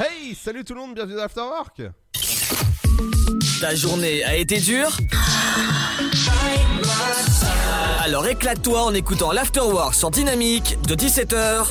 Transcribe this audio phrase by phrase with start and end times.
[0.00, 1.82] Hey, salut tout le monde, bienvenue dans Afterwork
[3.60, 4.96] Ta journée a été dure
[8.04, 11.66] Alors éclate-toi en écoutant l'Afterwork sur Dynamique de 17h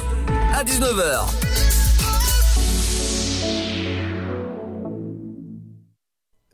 [0.53, 1.46] à 19h.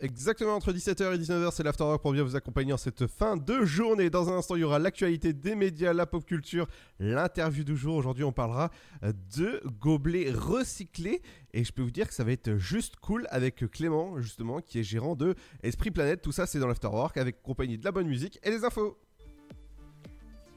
[0.03, 3.63] Exactement entre 17h et 19h, c'est l'Afterwork pour bien vous accompagner en cette fin de
[3.63, 4.09] journée.
[4.09, 6.67] Dans un instant, il y aura l'actualité des médias, la pop culture,
[6.99, 7.95] l'interview du jour.
[7.95, 8.69] Aujourd'hui, on parlera
[9.01, 11.21] de gobelets recyclés.
[11.53, 14.79] Et je peux vous dire que ça va être juste cool avec Clément, justement, qui
[14.79, 16.21] est gérant de Esprit Planète.
[16.21, 18.97] Tout ça, c'est dans l'Afterwork avec compagnie de la bonne musique et des infos.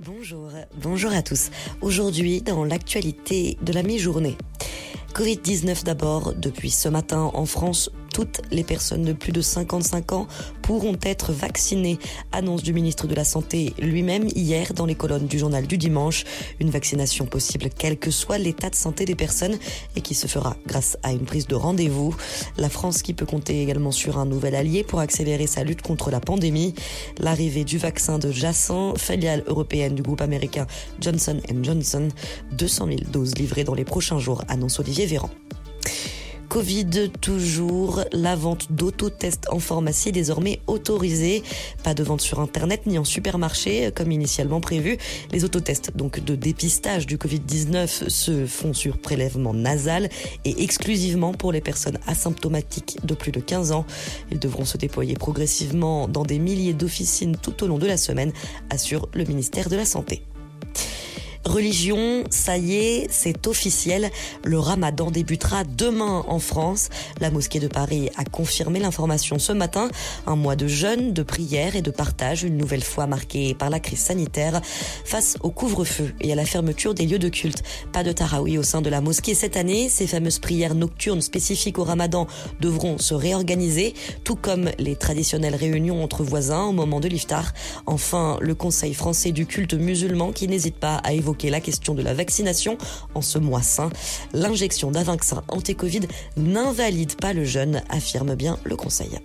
[0.00, 1.50] Bonjour, bonjour à tous.
[1.82, 4.36] Aujourd'hui, dans l'actualité de la mi-journée.
[5.16, 10.26] Covid-19 d'abord, depuis ce matin en France, toutes les personnes de plus de 55 ans
[10.62, 11.98] pourront être vaccinées,
[12.32, 16.24] annonce du ministre de la Santé lui-même hier dans les colonnes du journal du dimanche.
[16.60, 19.58] Une vaccination possible quel que soit l'état de santé des personnes
[19.96, 22.14] et qui se fera grâce à une prise de rendez-vous.
[22.58, 26.10] La France qui peut compter également sur un nouvel allié pour accélérer sa lutte contre
[26.10, 26.74] la pandémie.
[27.18, 30.66] L'arrivée du vaccin de Jassan, filiale européenne du groupe américain
[31.00, 32.08] Johnson Johnson.
[32.52, 35.05] 200 000 doses livrées dans les prochains jours, annonce Olivier
[36.48, 41.42] Covid toujours, la vente d'autotests en pharmacie désormais autorisée.
[41.82, 44.96] Pas de vente sur internet ni en supermarché comme initialement prévu.
[45.32, 50.08] Les autotests donc de dépistage du Covid-19 se font sur prélèvement nasal
[50.46, 53.84] et exclusivement pour les personnes asymptomatiques de plus de 15 ans.
[54.30, 58.32] Ils devront se déployer progressivement dans des milliers d'officines tout au long de la semaine,
[58.70, 60.22] assure le ministère de la Santé.
[61.46, 64.10] Religion, ça y est, c'est officiel.
[64.42, 66.88] Le ramadan débutera demain en France.
[67.20, 69.88] La mosquée de Paris a confirmé l'information ce matin.
[70.26, 73.78] Un mois de jeûne, de prière et de partage, une nouvelle fois marqué par la
[73.78, 74.60] crise sanitaire.
[75.04, 77.62] Face au couvre-feu et à la fermeture des lieux de culte,
[77.92, 79.88] pas de taraoui au sein de la mosquée cette année.
[79.88, 82.26] Ces fameuses prières nocturnes spécifiques au ramadan
[82.60, 83.94] devront se réorganiser,
[84.24, 87.52] tout comme les traditionnelles réunions entre voisins au moment de l'iftar.
[87.86, 92.02] Enfin, le Conseil français du culte musulman qui n'hésite pas à évoquer la question de
[92.02, 92.78] la vaccination
[93.14, 93.90] en ce mois saint.
[94.32, 96.02] L'injection d'un vaccin anti-Covid
[96.36, 99.18] n'invalide pas le jeûne, affirme bien le Conseil.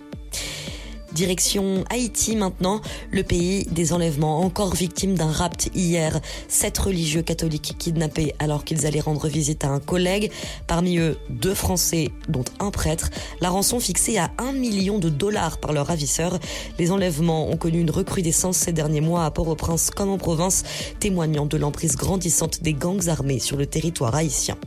[1.14, 6.20] Direction Haïti maintenant, le pays des enlèvements, encore victime d'un rapt hier.
[6.48, 10.32] Sept religieux catholiques kidnappés alors qu'ils allaient rendre visite à un collègue.
[10.68, 13.10] Parmi eux, deux Français, dont un prêtre.
[13.42, 16.40] La rançon fixée à un million de dollars par leur ravisseur.
[16.80, 20.64] Les enlèvements ont connu une recrudescence ces derniers mois à Port-au-Prince comme en province,
[21.00, 24.58] témoignant de l'emprise grandissante des gangs armés sur le territoire haïtien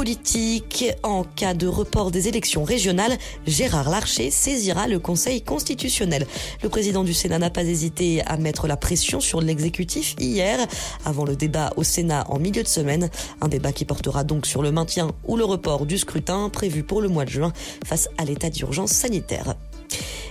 [0.00, 0.86] politique.
[1.02, 6.26] En cas de report des élections régionales, Gérard Larcher saisira le Conseil constitutionnel.
[6.62, 10.58] Le président du Sénat n'a pas hésité à mettre la pression sur l'exécutif hier,
[11.04, 13.10] avant le débat au Sénat en milieu de semaine.
[13.42, 17.02] Un débat qui portera donc sur le maintien ou le report du scrutin prévu pour
[17.02, 17.52] le mois de juin
[17.84, 19.54] face à l'état d'urgence sanitaire.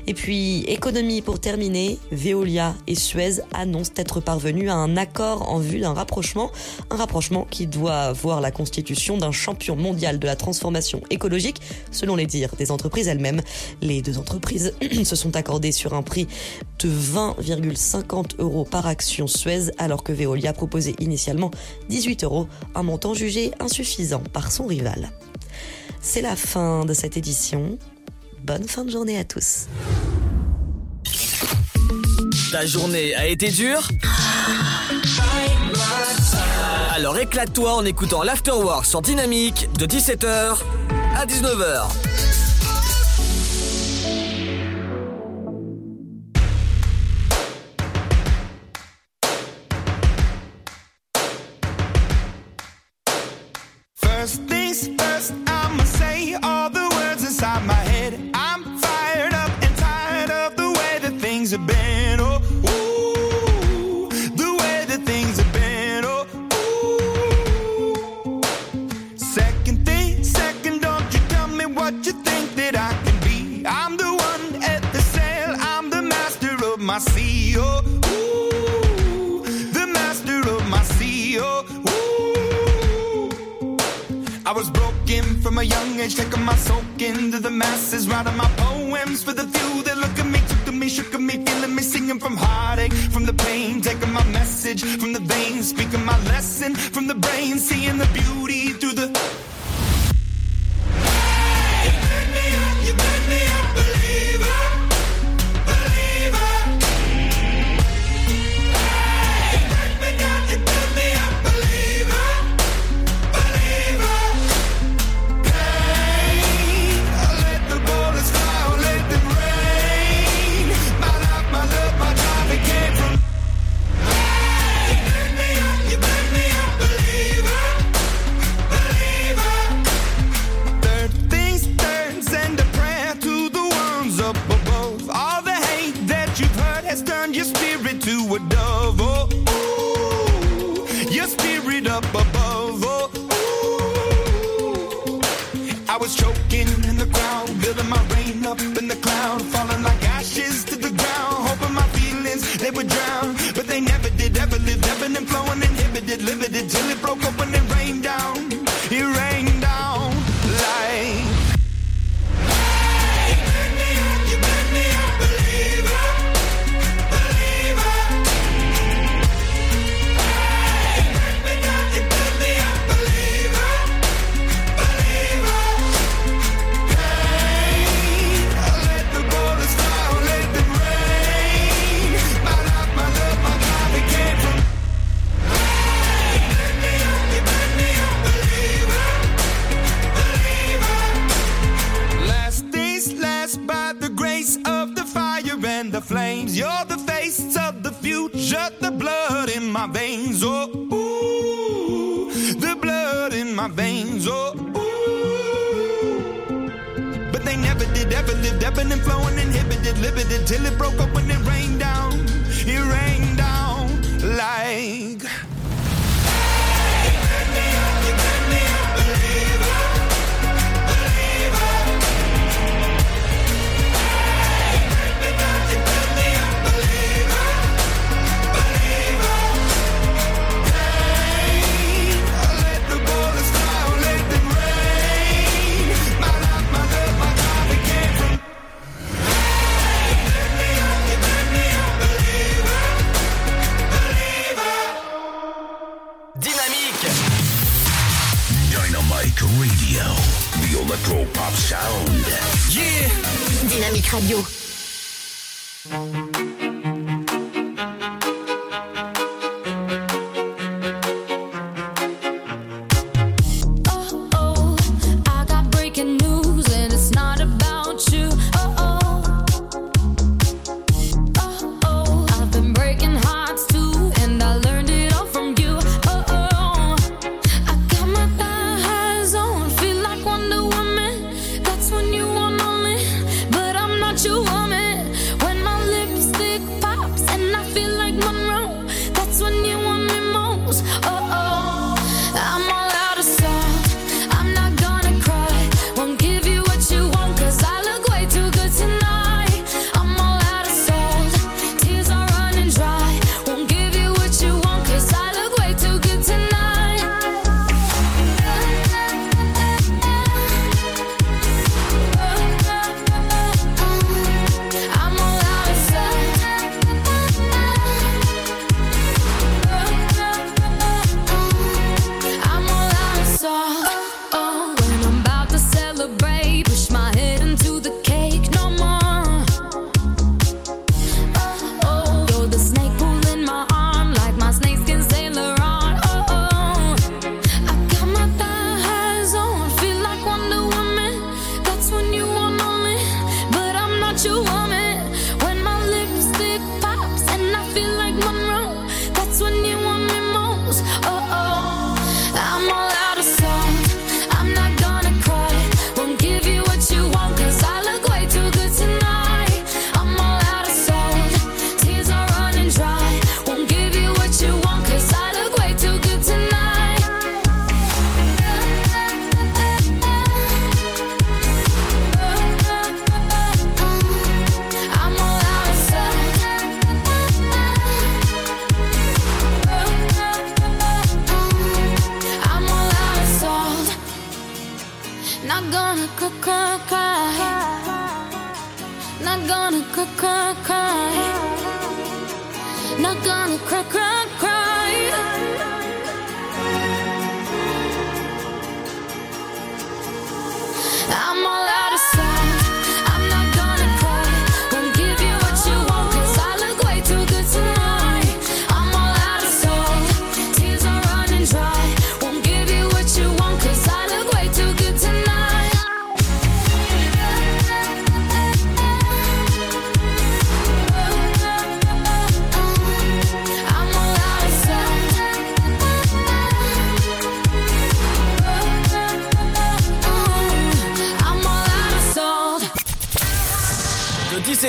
[0.08, 5.59] Et puis, économie pour terminer, Veolia et Suez annoncent être parvenus à un accord en
[5.59, 6.52] vue d'un rapprochement,
[6.90, 11.62] un rapprochement qui doit voir la constitution d'un champion mondial de la transformation écologique,
[11.92, 13.42] selon les dires des entreprises elles-mêmes.
[13.81, 16.28] Les deux entreprises se sont accordées sur un prix
[16.80, 21.52] de 20,50 euros par action Suez, alors que Veolia proposait initialement
[21.90, 25.12] 18 euros, un montant jugé insuffisant par son rival.
[26.02, 27.78] C'est la fin de cette édition.
[28.50, 29.68] Bonne fin de journée à tous.
[32.52, 33.88] Ta journée a été dure
[36.96, 40.58] Alors éclate-toi en écoutant l'Afterwork sur Dynamique de 17h
[41.16, 41.84] à 19h.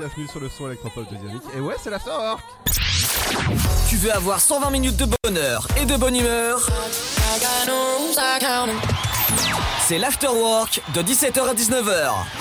[0.00, 1.58] Bienvenue sur le son électropop de.
[1.58, 2.40] Et ouais, c'est l'afterwork.
[3.90, 6.66] Tu veux avoir 120 minutes de bonheur et de bonne humeur?
[9.86, 12.39] C'est l'afterwork de 17h à 19h.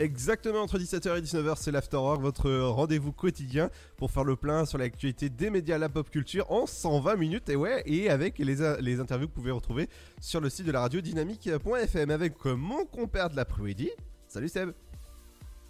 [0.00, 4.78] Exactement entre 17h et 19h, c'est l'afterwork, votre rendez-vous quotidien pour faire le plein sur
[4.78, 7.50] l'actualité des médias, la pop culture en 120 minutes.
[7.50, 10.72] Et ouais, et avec les, les interviews que vous pouvez retrouver sur le site de
[10.72, 13.90] la radio dynamique.fm avec euh, mon compère de l'après-midi.
[14.26, 14.70] Salut Seb,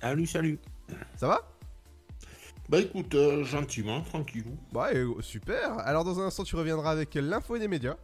[0.00, 0.60] Salut, salut.
[1.16, 1.50] ça va?
[2.68, 4.56] Bah écoute, euh, gentiment, tranquillou.
[4.72, 5.80] Ouais, euh, super.
[5.80, 7.96] Alors dans un instant, tu reviendras avec l'info des médias.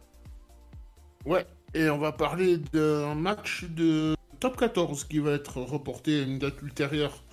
[1.25, 6.23] Ouais, et on va parler d'un match de top 14 qui va être reporté à
[6.23, 7.23] une date ultérieure.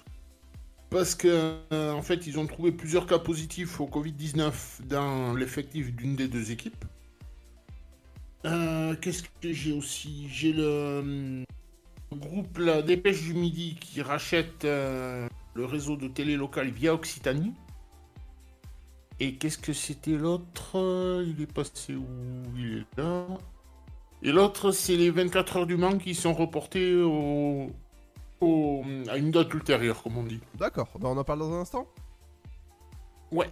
[0.90, 4.52] Parce que euh, en fait, ils ont trouvé plusieurs cas positifs au Covid-19
[4.88, 6.84] dans l'effectif d'une des deux équipes.
[8.46, 10.28] Euh, Qu'est-ce que j'ai aussi?
[10.28, 11.44] J'ai le euh,
[12.12, 17.54] groupe La Dépêche du Midi qui rachète euh, le réseau de télé local via Occitanie.
[19.20, 21.23] Et qu'est-ce que c'était l'autre?
[21.26, 22.06] Il est passé où?
[22.56, 23.26] Il est là.
[24.24, 27.70] Et l'autre, c'est les 24 heures du Mans qui sont reportées au,
[28.40, 30.40] au- à une date ultérieure, comme on dit.
[30.58, 31.86] D'accord, bah on en parle dans un instant.
[33.30, 33.50] Ouais.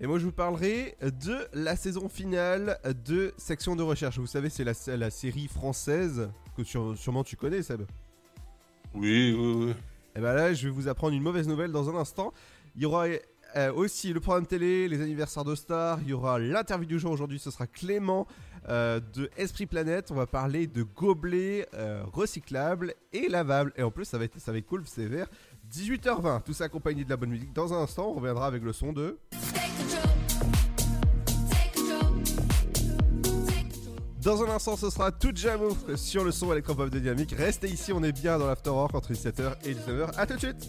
[0.00, 4.18] Et moi je vous parlerai de la saison finale de Section de recherche.
[4.18, 7.82] Vous savez, c'est la, la série française que sur- sûrement tu connais, Seb.
[8.94, 9.74] Oui, oui, oui.
[10.14, 12.32] Et bah là, je vais vous apprendre une mauvaise nouvelle dans un instant.
[12.74, 13.04] Il y aura
[13.56, 15.98] euh, aussi le programme télé, les anniversaires de stars.
[16.02, 17.38] Il y aura l'interview du jour aujourd'hui.
[17.38, 18.26] Ce sera Clément
[18.68, 20.10] euh, de Esprit Planète.
[20.10, 23.72] On va parler de gobelets euh, recyclables et lavables.
[23.76, 24.82] Et en plus, ça va être, ça va être cool.
[24.86, 25.28] C'est vers
[25.72, 26.42] 18h20.
[26.42, 27.52] Tout ça accompagné de la bonne musique.
[27.52, 29.18] Dans un instant, on reviendra avec le son de.
[34.20, 37.32] Dans un instant, ce sera tout Jamou sur le son électropop de Dynamique.
[37.38, 40.10] Restez ici, on est bien dans l'afterwork entre 17h et 19h.
[40.16, 40.68] A tout de suite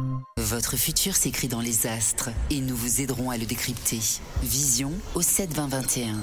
[0.37, 3.99] Votre futur s'écrit dans les astres et nous vous aiderons à le décrypter.
[4.43, 6.15] Vision au 7 20 21.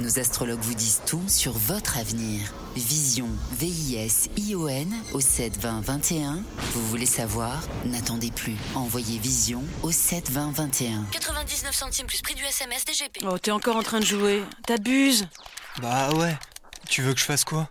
[0.00, 2.52] Nos astrologues vous disent tout sur votre avenir.
[2.74, 6.42] Vision, V-I-S-I-O-N au 7 20 21.
[6.72, 7.62] Vous voulez savoir?
[7.84, 8.56] N'attendez plus.
[8.74, 11.04] Envoyez Vision au 7 20 21.
[11.12, 13.24] 99 centimes plus prix du SMS DGP.
[13.24, 14.42] Oh, t'es encore en train de jouer.
[14.66, 15.28] T'abuses.
[15.80, 16.36] Bah ouais.
[16.88, 17.68] Tu veux que je fasse quoi?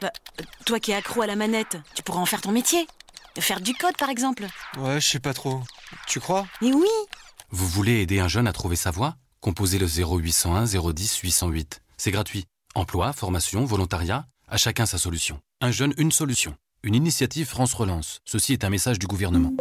[0.00, 0.12] Bah,
[0.66, 2.86] toi qui es accro à la manette, tu pourras en faire ton métier.
[3.40, 4.46] Faire du code, par exemple.
[4.78, 5.62] Ouais, je sais pas trop.
[6.06, 6.46] Tu crois?
[6.60, 6.88] Mais oui
[7.50, 9.16] Vous voulez aider un jeune à trouver sa voie?
[9.40, 11.82] Composez le 0801 010 808.
[11.96, 12.44] C'est gratuit.
[12.74, 15.40] Emploi, formation, volontariat, à chacun sa solution.
[15.60, 16.56] Un jeune, une solution.
[16.82, 18.20] Une initiative France Relance.
[18.24, 19.52] Ceci est un message du gouvernement.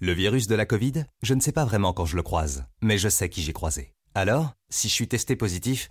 [0.00, 2.98] Le virus de la Covid, je ne sais pas vraiment quand je le croise, mais
[2.98, 3.92] je sais qui j'ai croisé.
[4.14, 5.90] Alors, si je suis testé positif,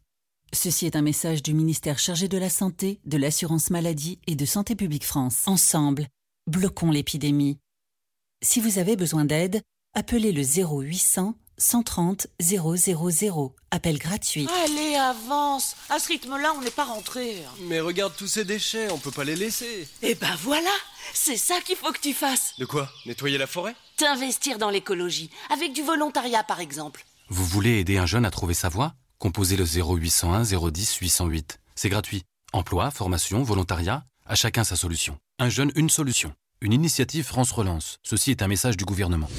[0.53, 4.45] Ceci est un message du ministère chargé de la Santé, de l'Assurance Maladie et de
[4.45, 5.47] Santé publique France.
[5.47, 6.07] Ensemble,
[6.45, 7.57] bloquons l'épidémie.
[8.43, 9.61] Si vous avez besoin d'aide,
[9.93, 13.55] appelez le 0800 130 000.
[13.69, 14.47] Appel gratuit.
[14.65, 17.37] Allez, avance À ce rythme-là, on n'est pas rentré.
[17.67, 19.87] Mais regarde tous ces déchets, on peut pas les laisser.
[20.01, 20.71] Eh ben voilà
[21.13, 22.89] C'est ça qu'il faut que tu fasses De quoi?
[23.05, 23.75] Nettoyer la forêt?
[23.95, 27.05] T'investir dans l'écologie, avec du volontariat par exemple.
[27.29, 28.95] Vous voulez aider un jeune à trouver sa voie?
[29.21, 31.59] Composez le 0801 010 808.
[31.75, 32.23] C'est gratuit.
[32.53, 35.19] Emploi, formation, volontariat, à chacun sa solution.
[35.37, 36.33] Un jeune, une solution.
[36.59, 37.99] Une initiative France Relance.
[38.01, 39.29] Ceci est un message du gouvernement.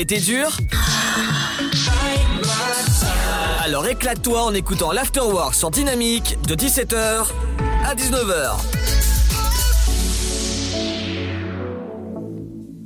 [0.00, 0.56] Été dure
[3.64, 7.26] Alors éclate-toi en écoutant l'Afterwork sur Dynamique de 17h
[7.84, 8.60] à 19h.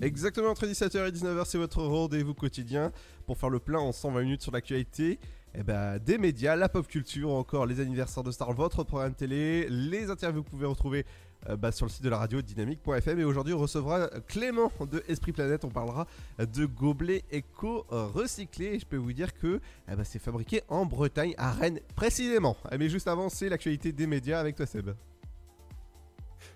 [0.01, 2.93] Exactement entre 17h et 19h, c'est votre rendez-vous quotidien
[3.27, 5.21] pour faire le plein en 120 minutes sur l'actualité
[5.55, 9.67] eh ben, des médias, la pop culture, encore les anniversaires de stars, votre programme télé,
[9.69, 11.05] les interviews que vous pouvez retrouver
[11.49, 13.19] euh, bah, sur le site de la radio dynamique.fm.
[13.19, 15.65] Et aujourd'hui, on recevra Clément de Esprit Planète.
[15.65, 16.07] On parlera
[16.39, 18.79] de gobelets éco-recyclés.
[18.79, 22.57] Je peux vous dire que eh ben, c'est fabriqué en Bretagne, à Rennes précisément.
[22.71, 24.91] Eh, Mais juste avant, c'est l'actualité des médias avec toi, Seb.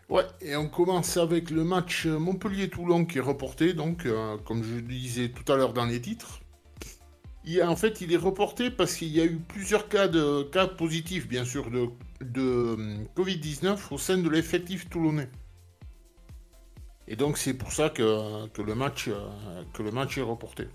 [0.09, 4.79] Ouais, et on commence avec le match Montpellier-Toulon qui est reporté, donc, euh, comme je
[4.79, 6.41] disais tout à l'heure dans les titres.
[7.47, 10.67] Il, en fait, il est reporté parce qu'il y a eu plusieurs cas, de, cas
[10.67, 11.89] positifs, bien sûr, de,
[12.21, 15.29] de hum, Covid-19 au sein de l'effectif toulonnais.
[17.09, 19.29] Et donc, c'est pour ça que, que, le match, euh,
[19.73, 20.67] que le match est reporté.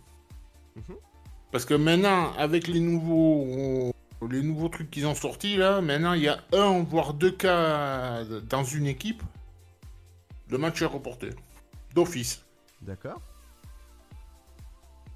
[1.51, 3.91] Parce que maintenant, avec les nouveaux,
[4.29, 8.23] les nouveaux trucs qu'ils ont sortis, là, maintenant, il y a un, voire deux cas
[8.49, 9.21] dans une équipe.
[10.49, 11.31] Le match est reporté.
[11.93, 12.45] D'office.
[12.81, 13.21] D'accord.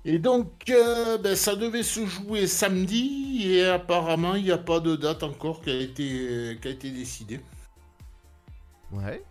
[0.08, 4.80] Et donc, euh, ben, ça devait se jouer samedi, et apparemment, il n'y a pas
[4.80, 7.40] de date encore qui a été, qui a été décidée.
[8.92, 9.24] Ouais.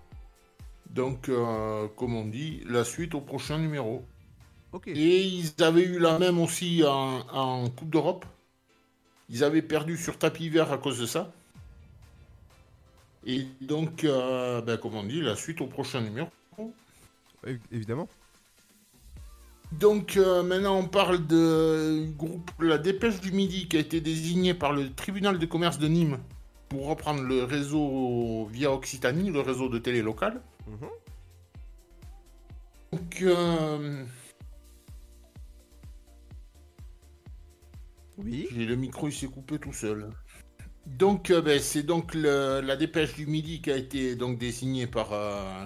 [0.91, 4.05] Donc, euh, comme on dit, la suite au prochain numéro.
[4.73, 4.89] Ok.
[4.89, 8.27] Et ils avaient eu la même aussi en, en Coupe d'Europe.
[9.31, 11.33] Ils avaient perdu sur tapis vert à cause de ça.
[13.25, 16.29] Et donc, euh, ben, comme on dit, la suite au prochain numéro.
[17.71, 18.09] Évidemment.
[19.81, 24.55] Donc euh, maintenant on parle de- groupe La Dépêche du Midi qui a été désigné
[24.55, 26.19] par le tribunal de commerce de Nîmes
[26.69, 30.41] pour reprendre le réseau via Occitanie, le réseau de télé local.
[32.93, 34.05] Donc euh,
[38.19, 38.49] Oui.
[38.53, 40.09] le micro il s'est coupé tout seul.
[40.87, 44.87] Donc euh, ben, c'est donc le- la Dépêche du Midi qui a été donc désignée
[44.87, 45.65] par euh,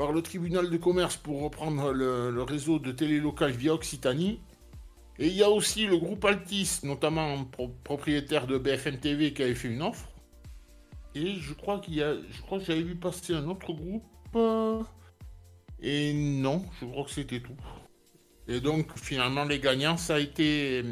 [0.00, 4.40] par le tribunal de commerce pour reprendre le, réseau de télé locale via Occitanie.
[5.18, 9.42] Et il y a aussi le groupe Altis, notamment pro- propriétaire de BFM TV, qui
[9.42, 10.08] avait fait une offre.
[11.14, 14.02] Et je crois qu'il y a, je crois que j'avais vu passer un autre groupe.
[15.82, 17.58] Et non, je crois que c'était tout.
[18.48, 20.82] Et donc finalement les gagnants, ça a été,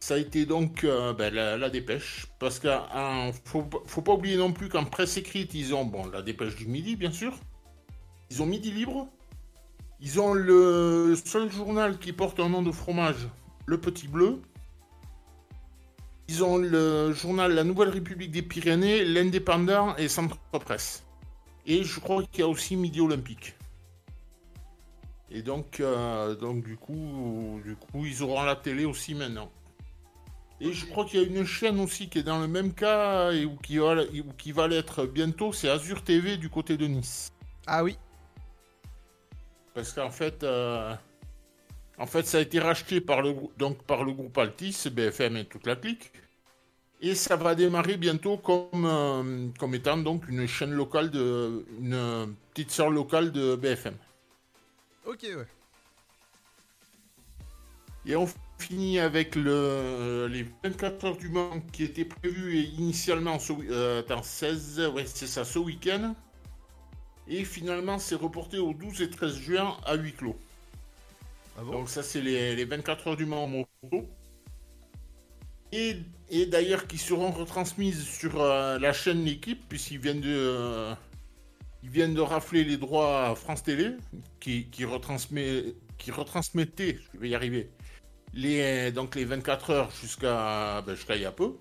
[0.00, 2.24] ça a été donc euh, ben, la, dépêche.
[2.38, 2.70] Parce qu'il
[3.44, 6.66] faut, faut pas oublier non plus qu'en presse écrite, ils ont bon la dépêche du
[6.66, 7.34] midi, bien sûr.
[8.32, 9.08] Ils ont Midi Libre.
[10.00, 13.28] Ils ont le seul journal qui porte un nom de fromage,
[13.66, 14.40] Le Petit Bleu.
[16.28, 21.04] Ils ont le journal La Nouvelle République des Pyrénées, L'Indépendant et Centre Presse.
[21.66, 23.54] Et je crois qu'il y a aussi Midi Olympique.
[25.30, 29.50] Et donc, euh, donc du, coup, du coup, ils auront la télé aussi maintenant.
[30.58, 33.30] Et je crois qu'il y a une chaîne aussi qui est dans le même cas
[33.32, 33.96] et qui va,
[34.38, 37.30] qui va l'être bientôt, c'est Azure TV du côté de Nice.
[37.66, 37.98] Ah oui.
[39.74, 40.94] Parce qu'en fait, euh,
[41.98, 45.44] en fait, ça a été racheté par le, donc, par le groupe Altis, BFM et
[45.44, 46.12] toute la clique.
[47.00, 51.64] Et ça va démarrer bientôt comme, euh, comme étant donc une chaîne locale de.
[51.80, 53.96] une petite sœur locale de BFM.
[55.04, 55.46] Ok, ouais.
[58.06, 63.52] Et on finit avec le, les 24 heures du Mans qui étaient prévues initialement ce,
[63.70, 66.14] euh, attends, 16, ouais, c'est ça, ce week-end.
[67.26, 70.38] Et finalement, c'est reporté au 12 et 13 juin à huis clos.
[71.70, 74.08] Donc ça, c'est les, les 24 heures du Mans en moto.
[75.72, 75.96] Et,
[76.28, 80.28] et d'ailleurs, qui seront retransmises sur euh, la chaîne L'équipe, puisqu'ils viennent de...
[80.30, 80.94] euh,
[81.82, 83.96] ils viennent de rafler les droits à France Télé,
[84.40, 87.70] qui, qui, retransmet, qui retransmettait, je vais y arriver,
[88.34, 91.58] les, donc les 24 heures jusqu'à ben, jusqu'à il y a peu.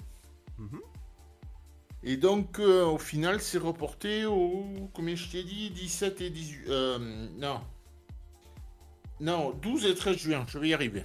[2.04, 4.66] Et donc, euh, au final, c'est reporté au.
[4.94, 6.70] Combien je t'ai dit 17 et 18.
[6.70, 7.62] euh, non.
[9.20, 11.04] Non, 12 et 13 juin, je vais y arriver.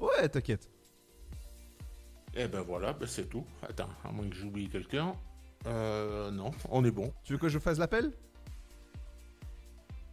[0.00, 0.70] Ouais, t'inquiète.
[2.34, 3.44] Et ben voilà, ben c'est tout.
[3.62, 5.12] Attends, à moins que j'oublie quelqu'un.
[5.66, 7.12] Euh, non, on est bon.
[7.24, 8.12] Tu veux que je fasse l'appel?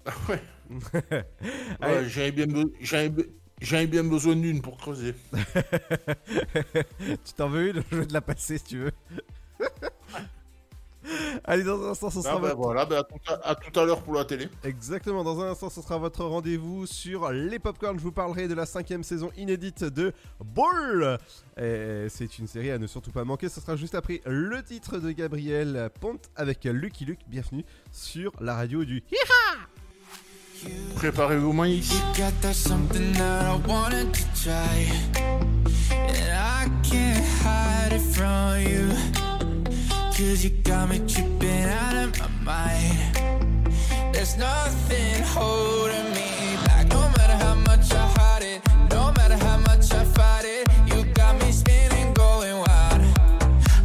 [0.30, 0.42] Ouais.
[1.82, 1.98] Allez.
[1.98, 2.74] Ouais, j'avais bien, be-
[4.04, 5.14] besoin d'une pour creuser.
[7.26, 7.84] tu t'en veux une?
[7.92, 8.92] Je vais te la passer si tu veux.
[11.44, 12.58] Allez, dans un instant, ce sera Ah bah votre...
[12.58, 14.50] voilà, bah à tout à, à tout à l'heure pour la télé.
[14.64, 17.98] Exactement, dans un instant, ce sera votre rendez-vous sur les popcorn.
[18.00, 20.14] Je vous parlerai de la cinquième saison inédite de
[20.44, 21.20] Ball.
[21.58, 23.50] C'est une série à ne surtout pas manquer.
[23.50, 27.22] Ce sera juste après le titre de Gabriel Ponte avec Lucky Luke.
[27.28, 29.04] Bienvenue sur la radio du
[30.96, 31.94] Préparez-vous maïs.
[38.58, 39.35] You
[40.18, 43.16] Cause you got me tripping out of my mind.
[44.14, 46.88] There's nothing holding me back.
[46.88, 51.04] No matter how much I hide it, no matter how much I fight it, you
[51.16, 53.02] got me spinning, going wild.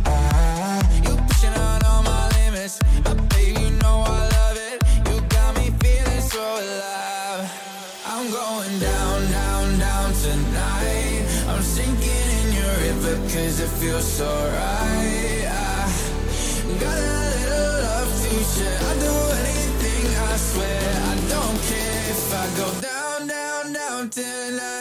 [0.06, 2.78] Ah, you pushing on all my limits.
[3.06, 4.78] Uh, baby, you know I love it.
[5.10, 7.50] You got me feeling so alive.
[8.06, 11.26] I'm going down, down, down tonight.
[11.48, 14.79] I'm sinking in your river cause it feels so right.
[24.10, 24.79] Down, down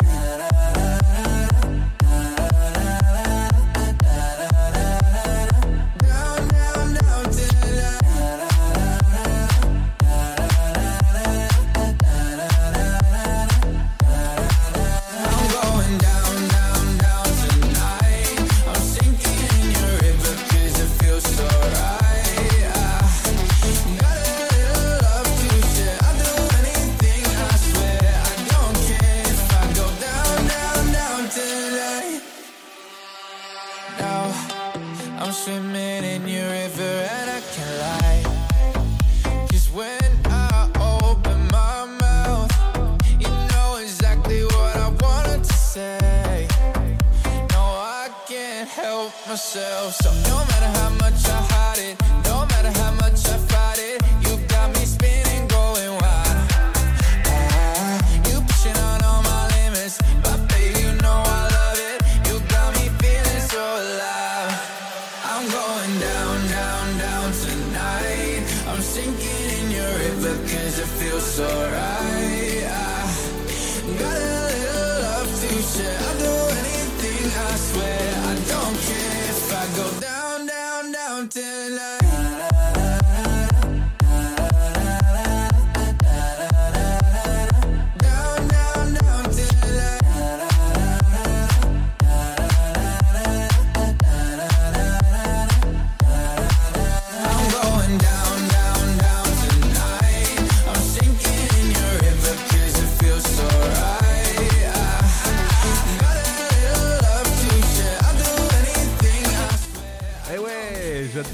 [49.30, 49.94] myself.
[49.94, 50.39] So no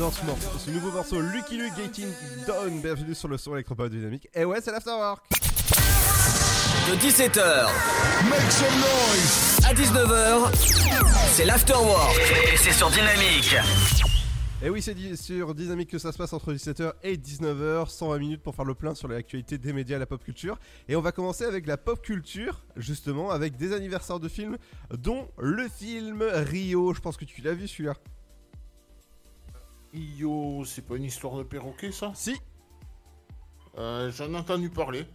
[0.05, 2.07] j'adore ce morceau, ce nouveau morceau Lucky Luke Gating
[2.45, 2.81] Down.
[2.81, 4.27] Bienvenue sur le son électropop dynamique.
[4.35, 5.23] Eh ouais, c'est l'afterwork.
[6.87, 7.67] De 17h
[9.65, 10.53] à 19h,
[11.33, 12.19] c'est l'afterwork.
[12.53, 13.55] Et c'est sur Dynamique.
[14.63, 18.43] Et oui, c'est sur Dynamique que ça se passe entre 17h et 19h, 120 minutes
[18.43, 20.59] pour faire le plein sur l'actualité des médias et la pop culture.
[20.87, 24.57] Et on va commencer avec la pop culture, justement, avec des anniversaires de films,
[24.91, 26.93] dont le film Rio.
[26.93, 27.95] Je pense que tu l'as vu celui-là.
[29.95, 32.11] Yo, c'est pas une histoire de perroquet ça?
[32.15, 32.35] Si.
[33.77, 35.05] Euh, j'en ai entendu parler.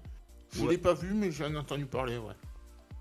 [0.53, 0.71] Je Ouais.
[0.73, 2.35] l'ai pas vu, mais j'en ai entendu parler, ouais.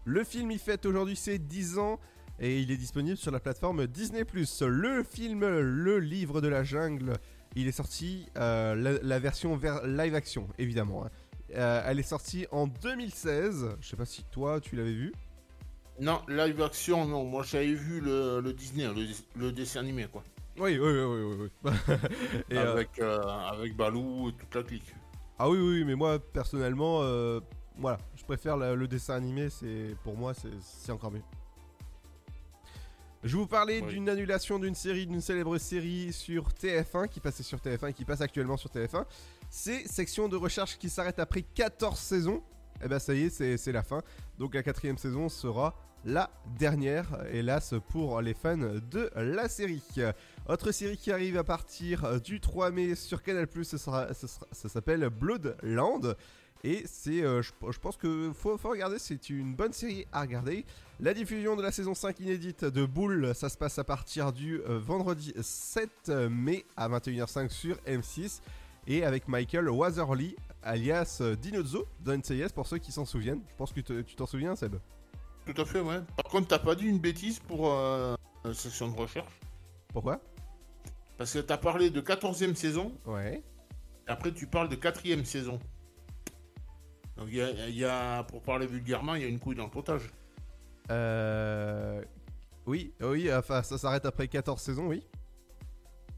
[0.06, 2.00] Le film, il fête aujourd'hui ses 10 ans
[2.40, 4.24] et il est disponible sur la plateforme Disney+.
[4.62, 7.14] Le film Le Livre de la Jungle,
[7.56, 11.06] il est sorti, euh, la, la version ver- live action, évidemment.
[11.06, 11.10] hein.
[11.56, 13.76] Euh, elle est sortie en 2016.
[13.82, 15.12] Je sais pas si toi, tu l'avais vu.
[16.00, 17.26] Non, live action, non.
[17.26, 20.24] Moi, j'avais vu le, le Disney, le, le dessin animé, quoi.
[20.58, 21.72] Oui, oui, oui, oui, oui.
[22.50, 24.94] Et, euh, avec, euh, avec Balou et toute la clique.
[25.38, 27.40] Ah oui, oui, mais moi, personnellement, euh,
[27.78, 31.22] voilà, je préfère la- le dessin animé, c'est pour moi, c'est encore mieux.
[33.24, 33.48] Je vous
[33.82, 33.94] Oui.
[33.94, 38.06] d'une annulation d'une série, d'une célèbre série sur TF1, qui passait sur TF1 et qui
[38.06, 39.06] passe actuellement sur TF1.
[39.50, 42.42] C'est Section de recherche qui s'arrête après 14 saisons.
[42.82, 44.02] Et ben ça y est, c'est la fin.
[44.38, 49.84] Donc la quatrième saison sera la dernière, hélas pour les fans de la série.
[50.50, 54.48] Autre série qui arrive à partir du 3 mai sur Canal+, ce sera, ce sera-
[54.52, 56.16] ça s'appelle Bloodland.
[56.64, 60.22] Et c'est, euh, je, je pense que faut, faut regarder, c'est une bonne série à
[60.22, 60.66] regarder.
[61.00, 64.60] La diffusion de la saison 5 inédite de Bull, ça se passe à partir du
[64.62, 68.42] euh, vendredi 7 mai à 21h05 sur M6.
[68.88, 73.42] Et avec Michael Watherly, alias euh, Dinozzo, dans NCIS, pour ceux qui s'en souviennent.
[73.52, 74.78] Je pense que te- tu t'en souviens, Seb?
[75.46, 76.02] Tout à fait, ouais.
[76.18, 79.32] Par contre, t'as pas dit une bêtise pour euh, la section de recherche?
[79.94, 80.20] Pourquoi?
[81.20, 82.98] Parce que t'as parlé de 14e saison.
[83.06, 83.44] Ouais.
[84.08, 85.60] Après, tu parles de 4 saison.
[87.18, 89.58] Donc, il y a, il y a- pour parler vulgairement, il y a une couille
[89.58, 90.14] dans le potage.
[90.90, 92.02] Euh...
[92.66, 95.06] Oui, oui, enfin ça s'arrête après 14 saisons, oui.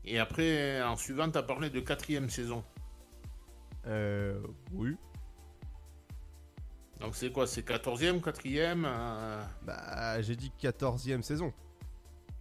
[0.06, 2.64] Et après, en suivant, t'as parlé de 4 saison.
[3.88, 4.40] Euh...
[4.72, 4.96] Oui.
[7.00, 11.52] Donc, c'est quoi C'est 14e, 4e euh, Bah, j'ai dit 14e saison.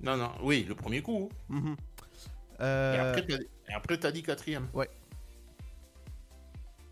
[0.02, 1.30] Non, non, oui, le premier coup.
[1.48, 1.76] Mhm.
[2.60, 3.14] Euh,
[3.68, 4.44] et après, t'as dit 4
[4.74, 4.88] Ouais.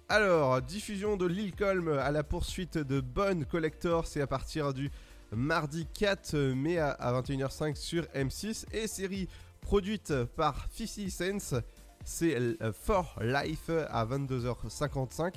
[0.08, 4.90] Alors, diffusion de Lilcolm à la poursuite de Bonne Collector, c'est à partir du
[5.32, 9.28] mardi 4 mai à- à 21h05 sur M6 et série
[9.60, 11.60] produite par 50 Cents,
[12.04, 15.34] c'est euh, For Life à 22h55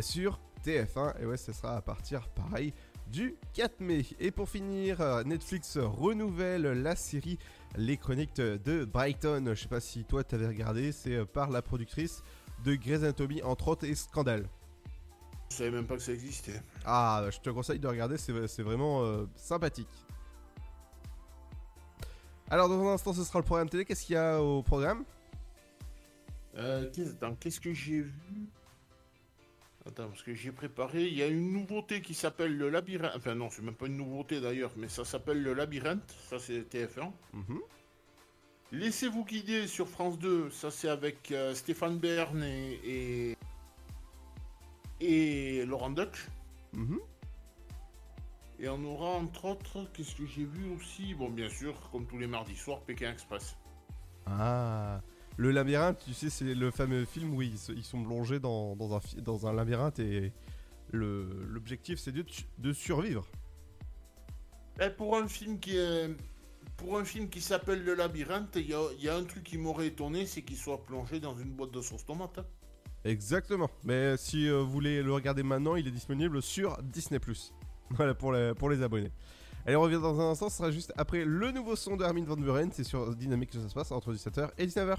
[0.00, 2.74] sur TF1 et ouais, ce sera à partir pareil
[3.06, 4.04] du 4 mai.
[4.20, 7.38] Et pour finir, euh, Netflix renouvelle la série
[7.76, 9.44] Les Chroniques de Brighton.
[9.54, 12.22] Je sais pas si toi t'avais regardé, c'est euh, par la productrice
[12.64, 14.48] de Grey's Anatomy entre autres et Scandale.
[15.50, 16.60] Je savais même pas que ça existait.
[16.84, 19.88] Ah, je te conseille de regarder, c'est c'est vraiment euh, sympathique.
[22.50, 25.04] Alors dans un instant ce sera le programme télé, qu'est-ce qu'il y a au programme?
[26.56, 26.90] Euh,
[27.38, 28.48] qu'est-ce que j'ai vu?
[29.88, 31.06] Attends, parce que j'ai préparé.
[31.06, 33.12] Il y a une nouveauté qui s'appelle le labyrinthe.
[33.16, 36.14] Enfin, non, c'est même pas une nouveauté d'ailleurs, mais ça s'appelle le labyrinthe.
[36.28, 37.10] Ça, c'est TF1.
[37.32, 37.60] Mhm.
[38.72, 40.50] Laissez-vous guider sur France 2.
[40.50, 43.34] Ça, c'est avec euh, Stéphane Bern et,
[45.00, 46.28] et, et Laurent Deutsch.
[46.74, 47.00] Mhm.
[48.60, 51.14] Et on aura entre autres, qu'est-ce que j'ai vu aussi?
[51.14, 53.56] Bon, bien sûr, comme tous les mardis soirs, Pékin Express.
[54.26, 55.00] Ah,
[55.38, 59.00] le labyrinthe, tu sais, c'est le fameux film où ils, sont plongés dans, dans un,
[59.00, 60.32] fi- dans un labyrinthe et
[60.92, 63.24] l'objectif c'est de, survivre.
[64.80, 66.10] Eh, pour un film qui est...
[66.76, 69.42] Pour un film qui s'appelle Le Labyrinthe, il y a, il y a un truc
[69.42, 72.38] qui m'aurait étonné, c'est qu'il soit plongé dans une boîte de sauce tomate.
[72.38, 72.44] hein.
[73.04, 73.68] Exactement.
[73.84, 77.18] Mais si euh, vous voulez le regarder maintenant, il est disponible sur Disney+.
[77.90, 79.10] Voilà pour les, pour les abonnés.
[79.66, 82.24] Allez, on revient dans un instant, ce sera juste après le nouveau son de Armin
[82.24, 82.70] Van Buren.
[82.72, 84.98] C'est sur Dynamique que ça se passe entre 17h et 19h.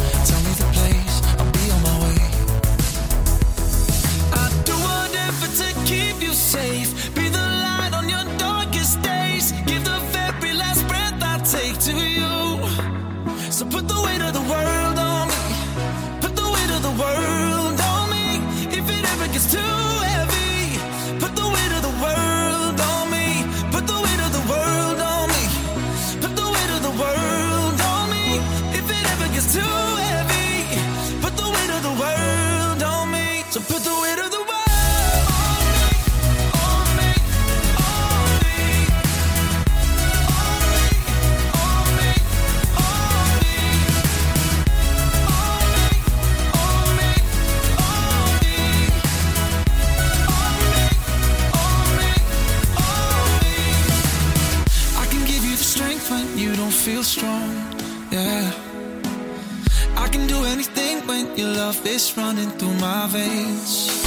[61.71, 64.03] love is running through my veins.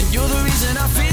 [0.00, 1.09] And you're the reason I feel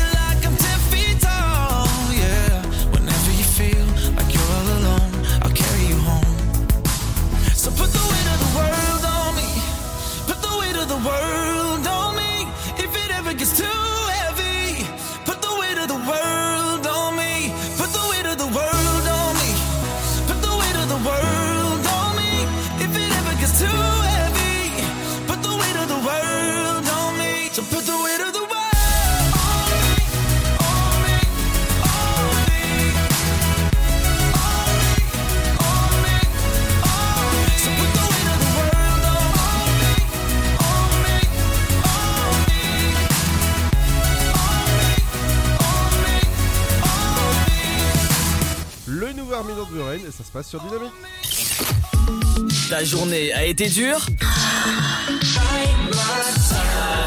[50.28, 50.92] se passe sur Dynamique.
[52.70, 54.06] Ta journée a été dure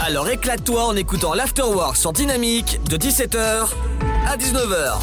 [0.02, 3.68] Alors éclate-toi en écoutant l'Afterwork sur Dynamique de 17h
[4.26, 4.98] à 19h.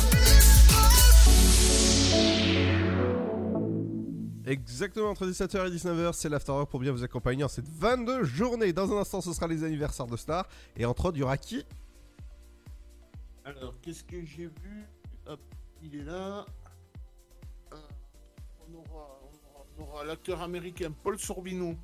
[4.48, 8.74] Exactement, entre 17h et 19h, c'est l'Afterwork pour bien vous accompagner en cette 22 journée.
[8.74, 10.48] Dans un instant, ce sera les anniversaires de stars.
[10.76, 11.64] Et entre autres, il y aura qui?
[13.46, 14.88] Alors, qu'est-ce que j'ai vu?
[15.28, 15.42] Hop,
[15.84, 16.46] il est là.
[20.06, 21.76] L'acteur américain Paul Sorbino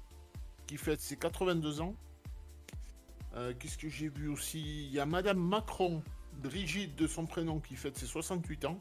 [0.68, 1.96] qui fête ses 82 ans.
[3.36, 4.86] Euh, qu'est-ce que j'ai vu aussi?
[4.86, 6.04] Il y a Madame Macron,
[6.42, 8.78] Brigitte de son prénom, qui fête ses 68 ans.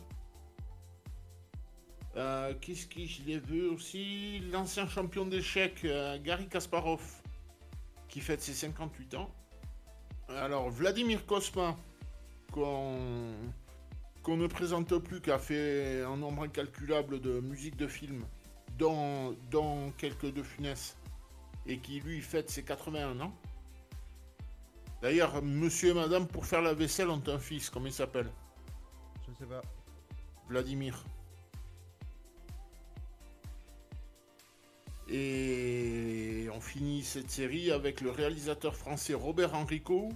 [2.16, 4.40] Euh, Qu'est-ce que je l'ai vu aussi?
[4.50, 7.02] L'ancien champion d'échecs, euh, Gary Kasparov,
[8.08, 9.30] qui fête ses 58 ans.
[10.28, 11.76] Alors, Vladimir Kosma,
[12.52, 13.34] qu'on
[14.28, 18.24] ne présente plus, qui a fait un nombre incalculable de musiques de films,
[18.82, 20.96] dont quelques de Funès,
[21.66, 23.32] et qui lui fête ses 81 ans.
[25.00, 28.30] D'ailleurs, monsieur et madame, pour faire la vaisselle, ont un fils, comment il s'appelle?
[29.26, 29.62] Je sais pas.
[30.48, 31.04] Vladimir.
[35.08, 40.08] Et on finit cette série avec le réalisateur français Robert Enrico,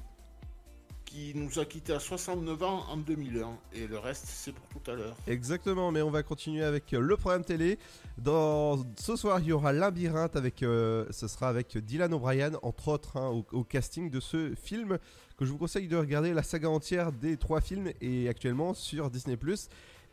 [1.17, 3.57] qui nous a quittés à 69 ans en 2001.
[3.73, 5.17] Et le reste, c'est pour tout à l'heure.
[5.27, 7.79] Exactement, mais on va continuer avec euh, le programme télé.
[8.19, 12.89] Dans ce soir, il y aura Labyrinthe avec, euh, ce sera avec Dylan O'Brien, entre
[12.89, 14.99] autres, hein, au, casting de ce film
[15.39, 19.09] que je vous conseille de regarder la saga entière des trois films et actuellement sur
[19.09, 19.39] Disney+.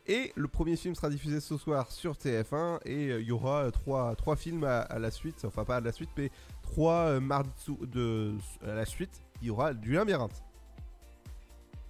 [0.06, 3.70] Et le premier film sera diffusé ce soir sur TF1 et euh, il y aura
[3.72, 6.30] trois, trois films à, la suite, enfin pas à la suite, mais
[6.62, 8.32] trois mardis de,
[8.66, 9.20] à la suite.
[9.42, 10.42] Il y aura du Labyrinthe.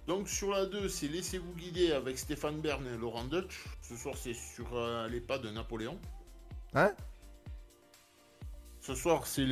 [0.07, 3.65] Donc sur la 2, c'est Laissez-vous guider avec Stéphane Bern et Laurent Deutsch.
[3.81, 5.99] Ce soir, c'est sur euh, les pas de Napoléon.
[6.75, 6.91] Hein?
[8.81, 9.47] Ce soir, c'est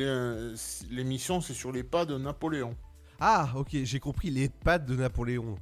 [0.56, 2.76] c'est- l'émission, c'est sur les pas de Napoléon.
[3.18, 5.56] Ah, ok, j'ai compris les pads de Napoléon.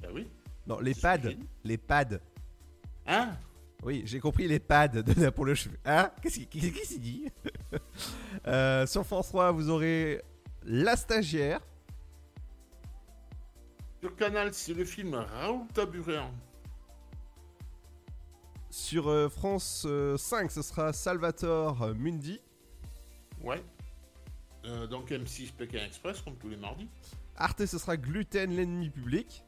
[0.00, 0.26] Bah oui.
[0.66, 1.18] Non, les pads.
[1.64, 2.20] Les pads.
[3.06, 3.36] Hein?
[3.82, 5.56] Oui, j'ai compris les pads de Napoléon.
[5.84, 6.10] Hein?
[6.22, 7.26] Qu'est-ce qu'il s'est dit?
[8.46, 10.22] Euh, Sur France 3, vous aurez
[10.62, 11.60] La Stagiaire.
[14.00, 16.30] Sur Canal, c'est le film Raoul Taburéan.
[18.70, 22.40] Sur euh, France euh, 5, ce sera Salvatore euh, Mundi.
[23.42, 23.62] Ouais.
[24.64, 26.88] Euh, donc M6 Pékin Express, comme tous les mardis.
[27.36, 29.44] Arte, ce sera Gluten, l'ennemi public.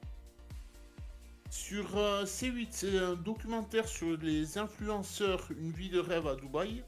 [1.48, 6.82] Sur euh, C8, c'est un documentaire sur les influenceurs, une vie de rêve à Dubaï.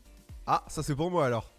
[0.46, 1.53] Ah, ça c'est pour moi alors.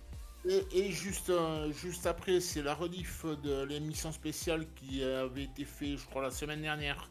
[0.47, 5.65] Et, et juste, euh, juste après, c'est la rediff de l'émission spéciale qui avait été
[5.65, 7.09] faite, je crois, la semaine dernière,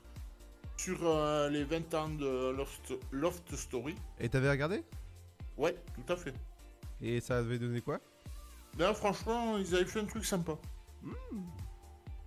[0.76, 3.97] sur euh, les 20 ans de Loft, Loft Story.
[4.20, 4.85] Et t'avais regardé?
[5.57, 6.35] Ouais, tout à fait.
[7.01, 8.01] Et ça avait donné quoi?
[8.78, 10.57] Là, franchement, ils avaient fait un truc sympa.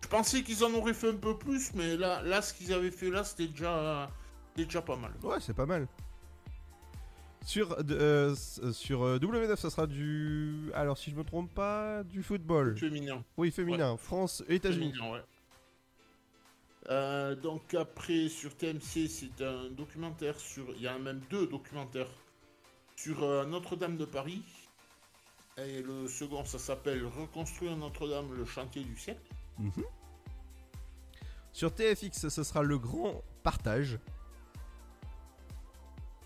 [0.01, 2.91] Je pensais qu'ils en auraient fait un peu plus, mais là, là ce qu'ils avaient
[2.91, 4.10] fait là, c'était déjà,
[4.49, 5.12] c'était déjà pas mal.
[5.24, 5.88] Ouais, c'est pas mal.
[7.48, 10.70] Sur, euh, euh, sur euh, W9, ça sera du.
[10.74, 12.78] Alors, si je me trompe pas, du football.
[12.78, 13.24] Féminin.
[13.38, 13.95] Oui, féminin.
[13.95, 14.93] France et États-Unis.
[15.00, 15.22] Ouais.
[16.89, 22.08] Euh, donc après sur TMC c'est un documentaire sur il y a même deux documentaires
[22.95, 24.41] sur euh, Notre-Dame de Paris
[25.58, 29.20] et le second ça s'appelle Reconstruire Notre-Dame le chantier du siècle
[29.60, 29.84] Mhm.
[31.52, 34.00] Sur TFX, ce sera le grand partage.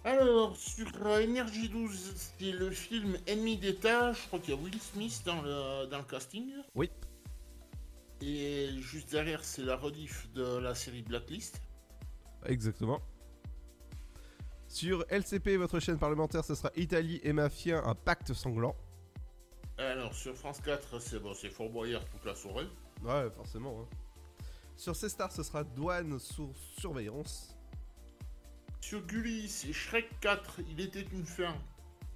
[0.04, 4.60] Alors sur euh, Énergie 12 c'est le film Ennemi d'État je crois qu'il y a
[4.60, 6.90] Will Smith dans le, dans le casting Oui.
[8.22, 11.62] et juste derrière c'est la rediff de la série Blacklist
[12.48, 13.00] Exactement.
[14.68, 18.76] Sur LCP, votre chaîne parlementaire, ce sera Italie et Mafia, un pacte sanglant.
[19.78, 22.66] alors sur France 4 c'est bon, c'est Fort Boyard toute la soirée
[23.04, 23.82] Ouais, forcément.
[23.82, 23.96] hein.
[24.76, 27.51] Sur C-Star, ce sera Douane sous surveillance.
[28.82, 31.56] Sur Gulli, c'est Shrek 4, il était une fin.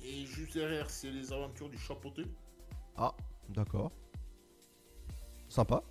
[0.03, 2.25] Et juste derrière, c'est les aventures du chapeauté.
[2.97, 3.15] Ah,
[3.49, 3.91] d'accord.
[5.47, 5.83] Sympa.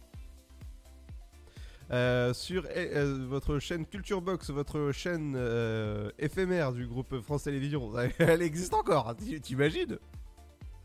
[1.90, 7.44] Euh, sur eh, euh, votre chaîne Culture Box, votre chaîne euh, éphémère du groupe France
[7.44, 9.98] Télévisions, elle existe encore, hein, t'imagines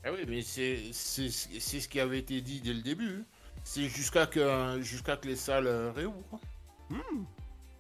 [0.04, 3.24] Ah oui, mais c'est ce qui avait été dit dès le début.
[3.64, 6.40] C'est jusqu'à que, jusqu'à que les salles réouvrent.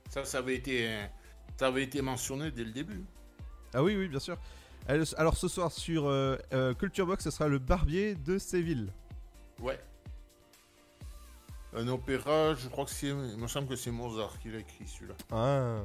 [0.09, 0.87] Ça, ça avait, été,
[1.59, 3.03] ça avait été mentionné dès le début.
[3.73, 4.37] Ah oui, oui, bien sûr.
[5.17, 8.93] Alors ce soir sur euh, euh, Culture Box, ce sera le barbier de Séville.
[9.59, 9.77] Ouais.
[11.73, 13.07] Un opéra, je crois que c'est.
[13.07, 15.15] Il me semble que c'est Mozart qui l'a écrit celui-là.
[15.31, 15.81] Ah.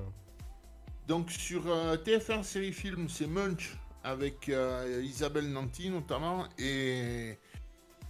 [1.08, 7.36] Donc sur euh, TF1 série film, c'est Munch avec euh, Isabelle Nanty notamment et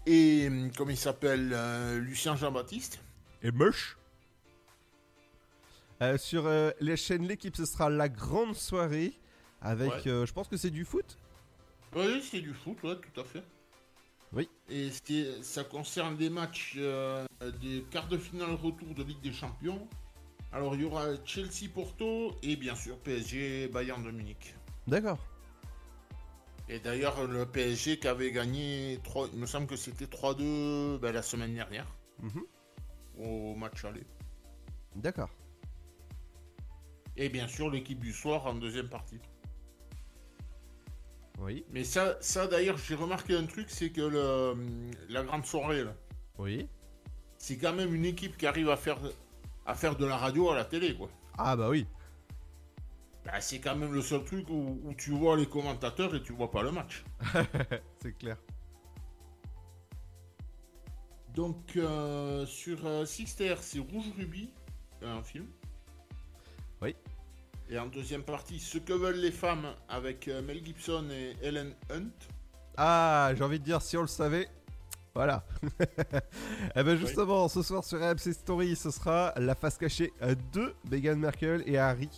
[0.05, 1.57] et comment il s'appelle
[1.99, 3.01] Lucien Jean-Baptiste.
[3.43, 3.51] Et
[6.13, 6.21] moche.
[6.21, 9.19] sur euh, les chaînes L'équipe, ce sera la grande soirée
[9.61, 10.09] avec, Ouais.
[10.09, 11.19] euh, je pense que c'est du foot.
[11.97, 13.43] Oui, c'est du foot, ouais, tout à fait.
[14.33, 14.49] Oui.
[14.69, 14.91] Et
[15.43, 17.25] ça concerne des matchs euh,
[17.61, 19.87] des quarts de finale retour de Ligue des Champions.
[20.53, 24.55] Alors il y aura Chelsea-Porto et bien sûr PSG-Bayern de Munich.
[24.89, 25.19] D'accord.
[26.69, 31.13] Et d'ailleurs le PSG qui avait gagné, 3, il me semble que c'était 3-2 ben,
[31.13, 31.87] la semaine dernière
[32.21, 32.43] Mhm.
[33.19, 34.05] au match aller.
[34.97, 35.31] D'accord.
[37.17, 39.21] Et bien sûr l'équipe du soir en deuxième partie.
[41.39, 41.65] Oui.
[41.71, 44.55] Mais ça, ça d'ailleurs j'ai remarqué un truc, c'est que le,
[45.09, 45.95] la grande soirée là,
[46.39, 46.69] Oui.
[47.39, 48.99] c'est quand même une équipe qui arrive à faire,
[49.67, 51.09] à faire de la radio à la télé quoi.
[51.37, 51.87] Ah bah oui.
[53.25, 56.33] Bah, c'est quand même le seul truc où, où tu vois les commentateurs et tu
[56.33, 57.05] vois pas le match.
[58.03, 58.37] c'est clair.
[61.35, 64.51] Donc euh, sur euh, Sixter, c'est Rouge Ruby,
[65.03, 65.47] un film.
[66.85, 66.95] Oui.
[67.71, 71.75] Et en deuxième partie, Ce que veulent les femmes avec euh, Mel Gibson et Ellen
[71.91, 72.11] Hunt?
[72.77, 74.49] Ah, j'ai envie de dire, si on le savait.
[75.15, 75.45] Voilà.
[76.77, 80.75] Eh ben justement, ce soir sur AMC Story, ce sera la face cachée euh, de
[80.91, 82.11] Meghan Markle et Harry.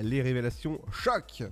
[0.00, 1.42] Les révélations choc.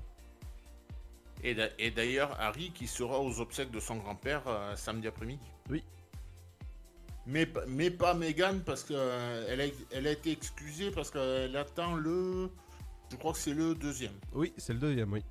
[1.45, 5.47] Et et d'ailleurs, Harry qui sera aux obsèques de son grand-père euh, samedi après-midi.
[5.71, 5.85] Oui.
[7.31, 8.97] Mais, mais pas Meghan parce qu'elle
[9.61, 12.49] a, elle a été excusée parce qu'elle attend le.
[13.11, 14.13] Je crois que c'est le deuxième.
[14.33, 15.23] Oui, c'est le deuxième, oui.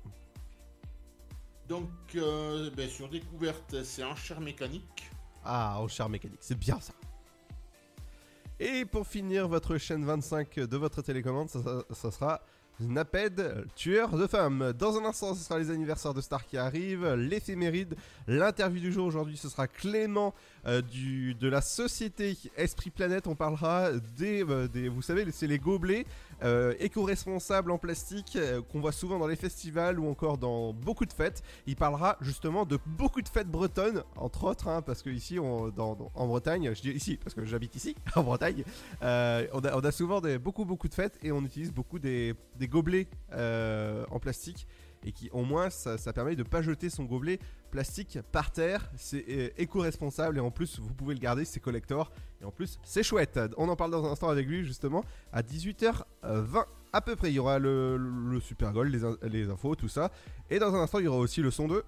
[1.68, 5.10] Donc, euh, ben, sur découverte, c'est enchère mécanique.
[5.44, 6.92] Ah, en char mécanique, c'est bien ça.
[8.60, 12.42] Et pour finir votre chaîne 25 de votre télécommande, ça, ça- ça sera
[12.80, 14.72] Naped, tueur de femmes.
[14.78, 17.96] Dans un instant, ce sera les anniversaires de Star qui arrivent, l'éphéméride,
[18.28, 20.32] l'interview du jour aujourd'hui, ce sera Clément
[20.66, 23.26] euh, du, de la société Esprit Planète.
[23.26, 26.04] On parlera des, euh, des vous savez, c'est les gobelets
[26.42, 28.38] euh, éco-responsables en plastique
[28.70, 31.42] qu'on voit souvent dans les festivals ou encore dans beaucoup de fêtes.
[31.66, 35.70] Il parlera justement de beaucoup de fêtes bretonnes, entre autres, hein, parce que ici, en
[36.26, 38.64] Bretagne, je dis ici parce que j'habite ici, en Bretagne,
[39.00, 44.18] on, a, souvent beaucoup beaucoup de fêtes et on utilise beaucoup des, des gobelets en
[44.18, 44.66] plastique
[45.04, 47.38] et qui au moins ça, ça permet de pas jeter son gobelet
[47.70, 48.90] plastique par terre.
[48.96, 52.10] C'est euh, éco-responsable et en plus vous pouvez le garder, c'est collector
[52.40, 53.38] et en plus c'est chouette.
[53.56, 57.30] On en parle dans un instant avec lui justement à 18h20 à peu près.
[57.30, 60.10] Il y aura le, super goal, les, les infos, tout ça.
[60.50, 61.84] Et dans un instant il y aura aussi le son de.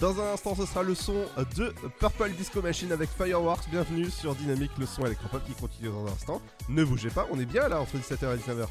[0.00, 1.24] Dans un instant, ce sera le son
[1.56, 3.70] de Purple Disco Machine avec Fireworks.
[3.70, 6.42] Bienvenue sur Dynamique, le son électropop qui continue dans un instant.
[6.68, 8.66] Ne bougez pas, on est bien là entre 17h et 19h.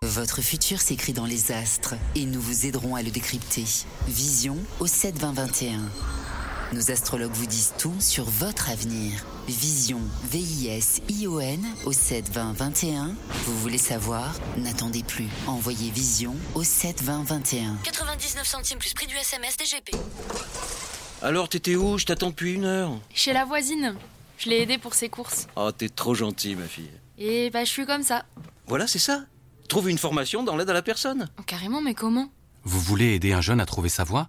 [0.00, 3.64] Votre futur s'écrit dans les astres et nous vous aiderons à le décrypter.
[4.08, 5.80] Vision au 72021.
[6.72, 9.24] Nos astrologues vous disent tout sur votre avenir.
[9.46, 13.14] Vision, V-I-S-I-O-N au 72021.
[13.44, 14.34] Vous voulez savoir?
[14.56, 15.28] N'attendez plus.
[15.46, 17.76] Envoyez Vision au 72021.
[17.84, 19.94] 99 centimes plus prix du SMS DGP.
[21.22, 21.98] Alors, t'étais où?
[21.98, 22.98] Je t'attends depuis une heure.
[23.14, 23.94] Chez la voisine.
[24.38, 25.46] Je l'ai aidée pour ses courses.
[25.54, 26.90] Oh, t'es trop gentil, ma fille.
[27.16, 28.24] Et bah, je suis comme ça.
[28.66, 29.24] Voilà, c'est ça.
[29.68, 31.28] Trouve une formation dans l'aide à la personne.
[31.38, 32.28] Oh, carrément, mais comment?
[32.64, 34.28] Vous voulez aider un jeune à trouver sa voie?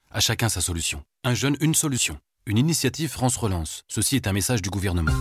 [0.13, 1.03] à chacun sa solution.
[1.23, 2.17] Un jeune, une solution.
[2.45, 3.83] Une initiative France Relance.
[3.87, 5.11] Ceci est un message du gouvernement.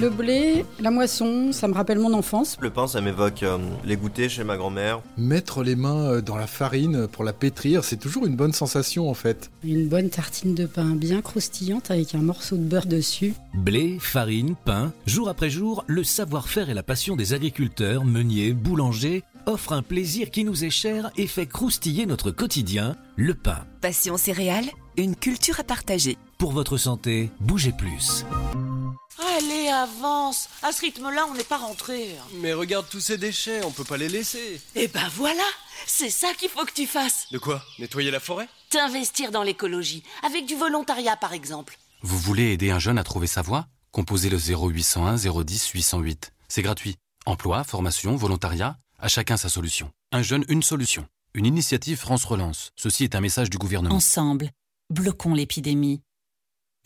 [0.00, 2.56] Le blé, la moisson, ça me rappelle mon enfance.
[2.60, 5.00] Le pain, ça m'évoque euh, les goûters chez ma grand-mère.
[5.16, 9.08] Mettre les mains euh, dans la farine pour la pétrir, c'est toujours une bonne sensation
[9.08, 9.52] en fait.
[9.62, 13.34] Une bonne tartine de pain bien croustillante avec un morceau de beurre dessus.
[13.54, 19.22] Blé, farine, pain, jour après jour, le savoir-faire et la passion des agriculteurs, meuniers, boulangers
[19.46, 23.66] offrent un plaisir qui nous est cher et fait croustiller notre quotidien, le pain.
[23.80, 26.16] Passion céréales, une culture à partager.
[26.38, 28.24] Pour votre santé, bougez plus.
[29.36, 32.16] Allez, avance À ce rythme-là, on n'est pas rentré.
[32.40, 34.60] Mais regarde tous ces déchets, on peut pas les laisser.
[34.74, 35.42] Eh ben voilà
[35.86, 37.62] C'est ça qu'il faut que tu fasses De quoi?
[37.78, 38.48] Nettoyer la forêt?
[38.70, 41.78] T'investir dans l'écologie, avec du volontariat par exemple.
[42.02, 43.66] Vous voulez aider un jeune à trouver sa voie?
[43.92, 46.32] Composez le 0801 010 808.
[46.48, 46.96] C'est gratuit.
[47.26, 49.92] Emploi, formation, volontariat, à chacun sa solution.
[50.12, 51.06] Un jeune, une solution.
[51.34, 52.72] Une initiative France Relance.
[52.74, 53.94] Ceci est un message du gouvernement.
[53.94, 54.50] Ensemble,
[54.88, 56.00] bloquons l'épidémie.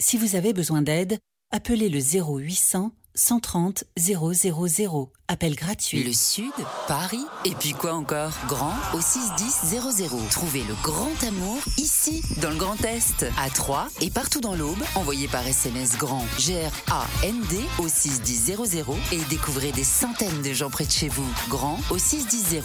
[0.01, 1.21] Si vous avez besoin d'aide,
[1.53, 5.12] appelez le 0800 130 000.
[5.27, 6.05] Appel gratuit.
[6.05, 6.53] Le Sud,
[6.87, 8.31] Paris, et puis quoi encore?
[8.47, 10.29] Grand au 61000.
[10.31, 14.79] Trouvez le grand amour ici, dans le Grand Est, à Troyes et partout dans l'Aube.
[14.95, 20.93] Envoyez par SMS grand G-R-A-N-D au 61000 et découvrez des centaines de gens près de
[20.93, 21.29] chez vous.
[21.49, 22.62] Grand au 61000.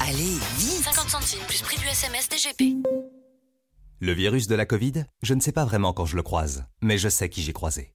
[0.00, 2.76] Allez, vite 50 centimes plus prix du SMS DGP.
[4.00, 6.98] Le virus de la Covid, je ne sais pas vraiment quand je le croise, mais
[6.98, 7.94] je sais qui j'ai croisé.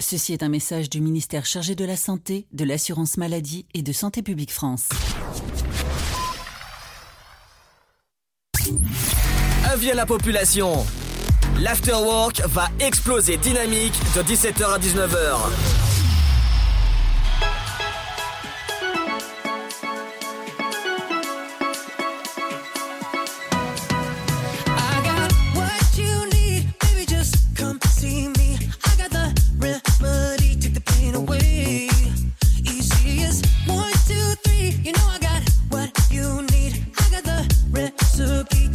[0.00, 3.92] Ceci est un message du ministère chargé de la Santé, de l'Assurance Maladie et de
[3.92, 4.88] Santé Publique France.
[9.64, 10.86] Avis la population.
[11.60, 15.87] L'afterwork va exploser dynamique de 17h à 19h.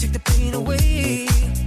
[0.03, 1.62] Take the pain away.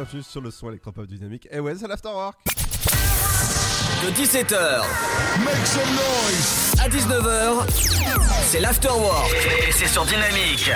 [0.00, 1.46] Bienvenue sur le son électropop dynamique.
[1.50, 2.38] Et ouais, c'est l'afterwork.
[2.46, 4.80] De 17h
[5.44, 6.74] Make some noise.
[6.80, 7.68] à 19h,
[8.44, 9.30] c'est l'afterwork.
[9.68, 10.70] Et c'est sur Dynamique.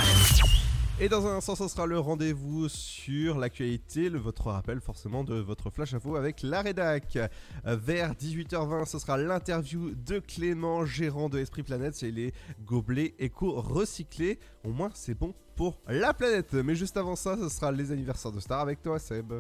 [1.00, 2.68] Et dans un instant, ce sera le rendez-vous
[3.04, 7.16] sur l'actualité, votre rappel forcément de votre flash info avec la rédac.
[7.16, 7.28] Euh,
[7.76, 11.94] Vers 18h20, ce sera l'interview de Clément, gérant de Esprit Planète.
[11.94, 12.32] C'est les
[12.64, 14.38] gobelets éco-recyclés.
[14.64, 16.54] Au moins, c'est bon pour la planète.
[16.54, 19.32] Mais juste avant ça, ce sera les anniversaires de Star avec toi, Seb.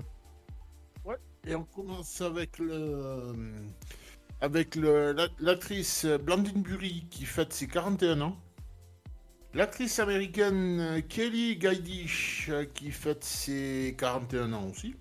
[1.06, 3.34] Ouais, et on commence avec le.
[4.42, 8.36] avec le- la- l'actrice Blandine Bury qui fête ses 41 ans.
[9.54, 14.96] L'actrice américaine euh, Kelly Gaidish euh, qui fête ses 41 ans aussi.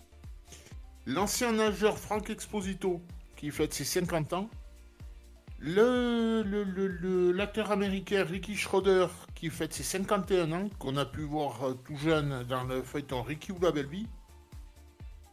[1.07, 3.01] L'ancien nageur Frank Exposito
[3.35, 4.49] qui fête ses 50 ans.
[5.57, 11.73] Le, l'acteur américain Ricky Schroeder qui fête ses 51 ans, qu'on a pu voir euh,
[11.73, 14.07] tout jeune dans le feuilleton Ricky ou la belle vie.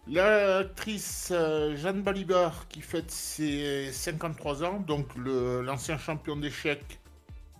[0.07, 1.31] L'actrice
[1.75, 6.99] Jeanne Balibar qui fête ses 53 ans, donc l'ancien champion d'échecs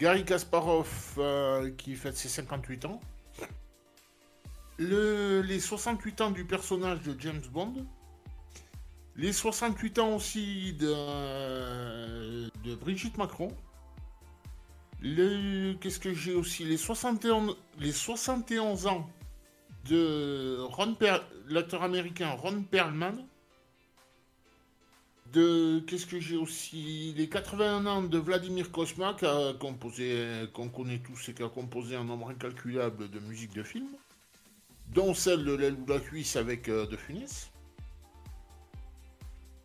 [0.01, 0.89] Gary Kasparov
[1.19, 3.01] euh, qui fête ses 58 ans.
[4.79, 7.87] Le- les 68 ans du personnage de James Bond.
[9.17, 13.49] Les 68 ans aussi de, de Brigitte Macron.
[15.03, 16.65] Qu'est-ce que j'ai aussi?
[16.65, 19.07] Les 71, les 71 ans
[19.87, 20.59] de
[21.53, 23.27] l'acteur américain Ron Perlman.
[25.33, 30.69] De qu'est-ce que j'ai aussi les 81 ans de Vladimir Kosma qui a composé qu'on
[30.69, 33.95] connaît tous et qui a composé un nombre incalculable de musiques de films,
[34.93, 37.51] dont celle de l'aile ou la cuisse avec euh, De Funès.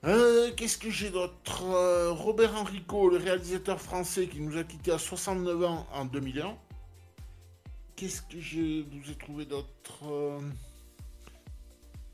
[0.04, 4.92] Euh, Qu'est-ce que j'ai d'autre Euh, Robert Enrico, le réalisateur français qui nous a quittés
[4.92, 6.56] à 69 ans en 2001.
[7.96, 10.40] Qu'est-ce que je vous ai trouvé d'autre Euh,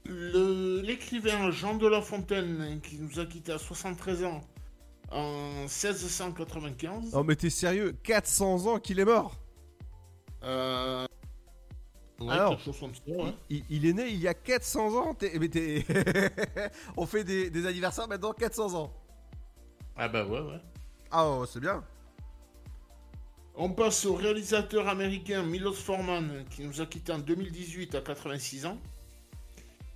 [0.05, 4.41] L'écrivain Jean de La Fontaine qui nous a quittés à 73 ans
[5.11, 7.13] en 1695.
[7.13, 7.93] Non mais t'es sérieux?
[8.03, 9.35] 400 ans qu'il est mort?
[10.43, 11.05] Euh...
[12.19, 12.71] ouais, Alors, ça,
[13.49, 15.85] il, il est né il y a 400 ans t'es- mais t'es-
[16.97, 18.91] On fait des, des anniversaires maintenant 400 ans
[19.95, 20.59] Ah bah ouais, ouais.
[21.11, 21.83] Ah oh, c'est bien
[23.53, 28.65] On passe au réalisateur américain Milos Forman qui nous a quittés en 2018 à 86
[28.65, 28.79] ans.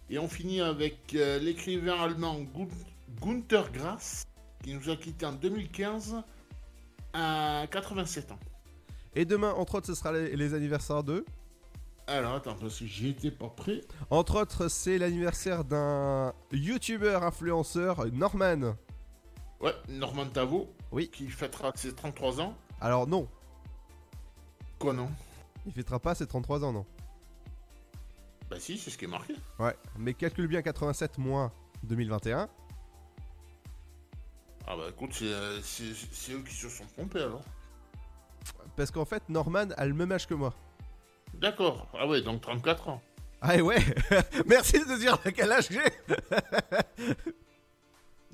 [0.10, 2.68] Et on finit avec euh, l'écrivain allemand Gun-
[3.22, 4.24] Gunther Grass
[4.64, 6.16] qui nous a quittés en 2015
[7.14, 8.40] à 87 ans.
[9.16, 11.26] Et demain entre autres ce sera les, les anniversaires de
[12.08, 13.82] Alors attends, parce que j'y étais pas prêt.
[14.10, 18.76] Entre autres c'est l'anniversaire d'un youtubeur influenceur Norman
[19.62, 20.68] Ouais, Norman Tavo.
[20.92, 21.10] Oui.
[21.10, 22.56] Qui fêtera ses 33 ans.
[22.82, 23.28] Alors non
[24.78, 25.10] Quoi non?
[25.66, 26.86] Il fêtera pas ses 33 ans non
[28.50, 29.36] Bah si, c'est ce qui est marqué.
[29.60, 31.52] Ouais mais calcule bien 87 moins
[31.84, 32.48] 2021
[34.68, 37.44] Ah bah écoute, c'est euh, eux qui se sont trompés alors.
[38.76, 40.54] Parce qu'en fait Norman a le même âge que moi
[41.34, 41.88] D'accord.
[41.98, 43.02] Ah ouais, donc 34 ans.
[43.42, 43.78] Ah ouais
[44.46, 45.82] Merci de dire quel âge j'ai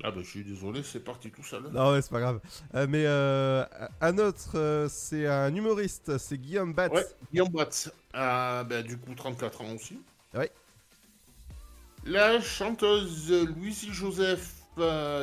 [0.04, 1.62] Ah bah je suis désolé, c'est parti tout seul.
[1.72, 2.40] Non, ouais, c'est pas grave.
[2.74, 3.64] Euh, mais euh,
[4.00, 6.92] un autre, euh, c'est un humoriste, c'est Guillaume Batz.
[6.92, 7.92] Ouais, Guillaume Batz.
[8.12, 10.00] Ah, bah, du coup, 34 ans aussi.
[10.34, 10.50] Ouais.
[12.04, 14.54] La chanteuse Louisie Joseph,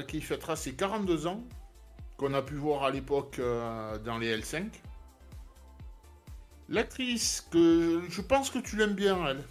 [0.07, 1.43] qui fêtera ses 42 ans,
[2.15, 3.41] qu'on a pu voir à l'époque
[4.05, 4.69] dans les L5.
[6.69, 9.43] L'actrice, que je pense que tu l'aimes bien, elle.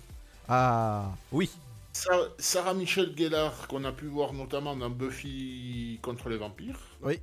[0.48, 1.50] Ah, oui.
[1.99, 6.78] Sa- Sarah Michelle Gellar, qu'on a pu voir notamment dans Buffy contre les vampires.
[7.03, 7.20] Oui.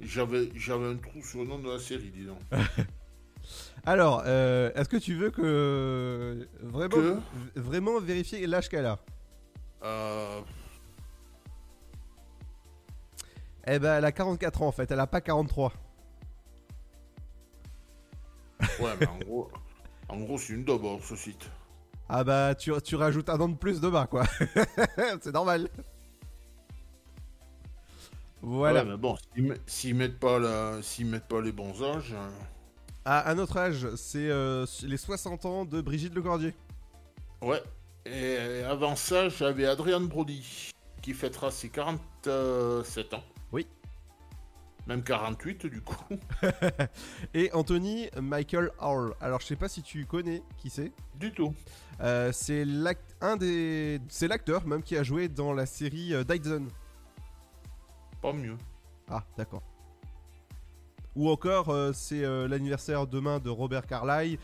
[0.00, 2.38] J'avais, j'avais un trou sur le nom de la série, dis donc.
[3.84, 7.20] Alors, euh, est-ce que tu veux que vraiment, Que v-
[7.56, 8.98] vraiment vérifier l'âge qu'elle a?
[9.82, 10.40] Euh,
[13.66, 15.72] Eh ben, elle a 44 ans en fait, elle a pas 43.
[18.78, 19.50] Ouais, mais en gros,
[20.08, 21.50] en gros c'est une daube, alors, ce site.
[22.12, 24.24] Ah bah, tu, tu rajoutes un an de plus demain quoi.
[25.20, 25.68] c'est normal.
[28.42, 28.82] Voilà.
[28.82, 32.14] Ouais, mais bon, s'ils met- s'ils mettent pas la, s'ils mettent pas les bons âges.
[32.14, 32.30] euh,
[33.04, 36.54] À un autre âge, c'est euh, les 60 ans de Brigitte Lecordier.
[37.42, 37.62] Ouais.
[38.06, 40.70] Et avant ça, j'avais Adrian Brody
[41.02, 43.22] qui fêtera ses 47 ans.
[43.52, 43.66] Oui.
[44.86, 46.02] Même 48 du coup.
[47.34, 49.14] Et Anthony Michael Hall.
[49.20, 50.92] Alors, je sais pas si tu connais qui c'est.
[51.16, 51.54] Du tout.
[52.02, 52.64] Euh, c'est
[53.38, 56.70] des, l'acteur même qui a joué dans la série euh, Zone.
[58.22, 58.56] Pas mieux.
[59.08, 59.62] Ah, d'accord.
[61.14, 64.38] Ou encore, euh, c'est euh, l'anniversaire demain de Robert Carlyle,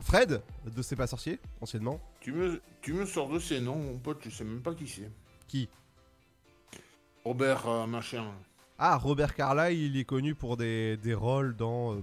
[0.00, 1.98] Fred de C'est pas sorcier, anciennement.
[2.20, 4.86] Tu me, tu me sors de ces noms, mon pote, je sais même pas qui
[4.86, 5.10] c'est.
[5.48, 5.68] Qui?
[7.24, 8.26] Robert machin.
[8.78, 11.96] Ah, Robert Carlyle, il est connu pour des, des rôles dans,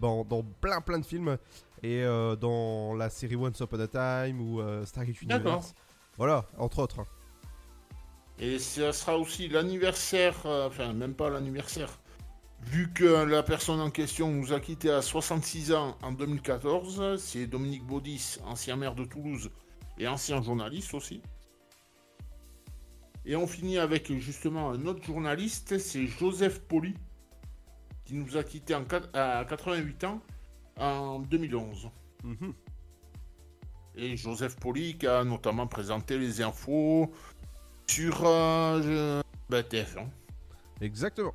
[0.00, 1.36] dans, dans plein plein de films
[1.82, 5.42] et euh, dans la série Once Upon a Time ou euh, Stargate Universe.
[5.44, 5.64] D'accord.
[6.16, 7.04] Voilà, entre autres.
[8.38, 11.98] Et ça sera aussi l'anniversaire, euh, enfin même pas l'anniversaire,
[12.62, 17.46] vu que la personne en question nous a quittés à 66 ans en 2014, c'est
[17.46, 19.50] Dominique Baudis, ancien maire de Toulouse
[19.98, 21.22] et ancien journaliste aussi.
[23.24, 26.94] Et on finit avec justement un autre journaliste, c'est Joseph Poli,
[28.04, 30.20] qui nous a en quat- à 88 ans
[30.78, 31.88] en 2011.
[32.24, 32.52] Mhm.
[33.96, 37.10] Et Joseph Poli qui a notamment présenté les infos
[37.86, 40.06] sur euh, bah, TF1.
[40.80, 41.34] Exactement.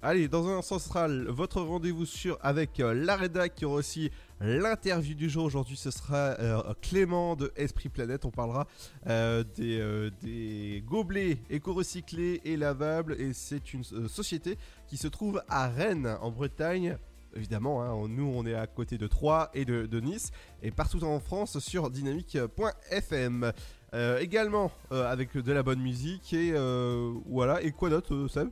[0.00, 4.10] Allez, dans un instant, ce sera votre rendez-vous sur avec euh, la qui aura aussi
[4.40, 5.44] l'interview du jour.
[5.44, 8.24] Aujourd'hui, ce sera euh, Clément de Esprit Planète.
[8.24, 8.66] On parlera
[9.08, 13.20] euh, des, euh, des gobelets éco-recyclés et lavables.
[13.20, 16.96] Et c'est une société qui se trouve à Rennes, en Bretagne.
[17.38, 21.04] Évidemment, hein, nous on est à côté de Troyes et de, de Nice et partout
[21.04, 23.52] en France sur dynamique.fm.
[23.94, 27.62] Euh, également euh, avec de la bonne musique et euh, voilà.
[27.62, 28.48] Et quoi d'autre, Seb?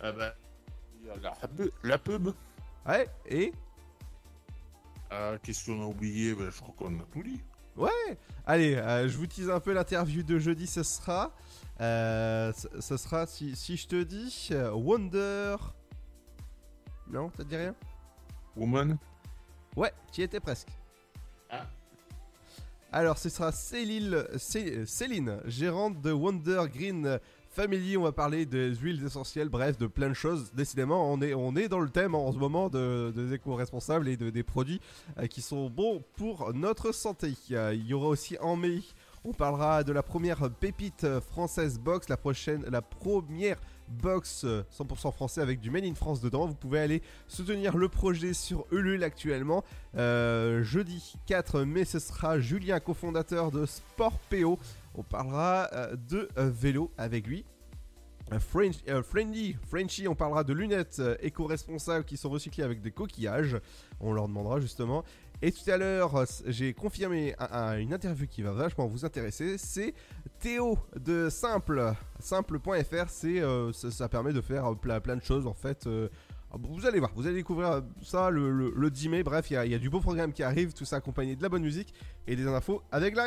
[0.00, 0.34] Ah bah,
[1.00, 2.28] il y a la, pub- la pub.
[2.86, 3.52] Ouais, et?
[5.10, 6.34] Ah, Qu'est-ce qu'on a oublié?
[6.34, 7.40] Bah, Je crois qu'on a tout dit.
[7.76, 7.90] Ouais
[8.46, 8.76] Allez,
[9.08, 11.32] je vous tease un peu l'interview de jeudi, ce sera...
[11.80, 15.56] ce sera, si, si je te dis, Wonder...
[17.10, 17.74] Non, ça te dit rien?
[18.56, 18.98] Woman?
[19.76, 20.68] Ouais, tu y étais presque.
[21.50, 21.66] Ah.
[22.92, 27.18] Alors, ce sera Céline, Cé- Céline, gérante de Wonder Green
[27.50, 27.96] Family.
[27.96, 30.50] On va parler des huiles essentielles, bref, de plein de choses.
[30.54, 34.16] Décidément, on est, on est dans le thème en ce moment de, des éco-responsables et
[34.16, 34.80] de, des produits
[35.18, 37.34] euh, qui sont bons pour notre santé.
[37.50, 38.80] Euh, Il y aura aussi en mai,
[39.24, 45.12] on parlera de la première pépite française box, la prochaine, la première box euh, 100%
[45.12, 46.46] français avec du Made in France dedans.
[46.46, 49.64] Vous pouvez aller soutenir le projet sur Ulule actuellement.
[49.96, 54.58] Euh, jeudi 4 mai, ce sera Julien, cofondateur de Sport PO.
[54.94, 57.44] On parlera euh, de euh, vélo avec lui.
[58.32, 62.80] Euh, French- euh, Friendly, Frenchy, on parlera de lunettes euh, éco-responsables qui sont recyclées avec
[62.82, 63.56] des coquillages.
[64.00, 65.04] On leur demandera justement.
[65.42, 69.04] Et tout à l'heure, euh, j'ai confirmé un- un- une interview qui va vachement vous
[69.04, 69.58] intéresser.
[69.58, 69.92] C'est
[70.40, 71.92] Théo de Simple.
[72.18, 75.86] Simple.fr, c'est, euh, ça, permet de faire euh, plein, de choses en fait.
[76.52, 79.22] ah, vous allez voir, vous allez découvrir ça le, le- le 10 mai.
[79.22, 81.62] Bref, il y, a- du beau programme qui arrive, tout ça accompagné de la bonne
[81.62, 81.92] musique
[82.26, 83.26] et des infos avec la.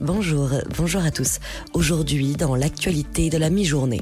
[0.00, 1.40] Bonjour, bonjour à tous.
[1.74, 4.00] Aujourd'hui, dans l'actualité de la mi-journée.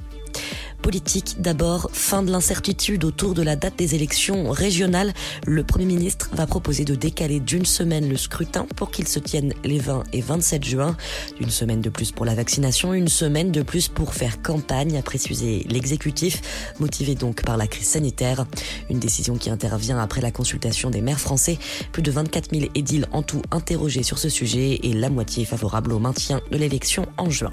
[0.83, 5.15] Politique, d'abord, fin de l'incertitude autour de la date des élections régionales.
[5.45, 9.53] Le Premier ministre va proposer de décaler d'une semaine le scrutin pour qu'il se tienne
[9.65, 10.97] les 20 et 27 juin.
[11.41, 15.03] Une semaine de plus pour la vaccination, une semaine de plus pour faire campagne, a
[15.03, 18.47] précisé l'exécutif, motivé donc par la crise sanitaire.
[18.89, 21.59] Une décision qui intervient après la consultation des maires français.
[21.91, 25.66] Plus de 24 000 édiles en tout interrogés sur ce sujet et la moitié favorable
[25.93, 27.53] au maintien de l'élection en juin.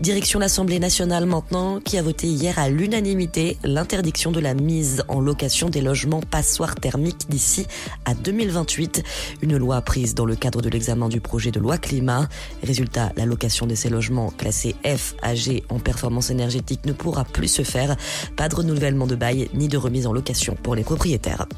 [0.00, 5.20] Direction l'Assemblée nationale maintenant, qui a voté hier à l'unanimité l'interdiction de la mise en
[5.20, 7.66] location des logements passoires thermiques d'ici
[8.04, 9.02] à 2028.
[9.42, 12.28] Une loi prise dans le cadre de l'examen du projet de loi climat.
[12.62, 17.24] Résultat, la location de ces logements classés F à G en performance énergétique ne pourra
[17.24, 17.96] plus se faire.
[18.36, 21.48] Pas de renouvellement de bail ni de remise en location pour les propriétaires.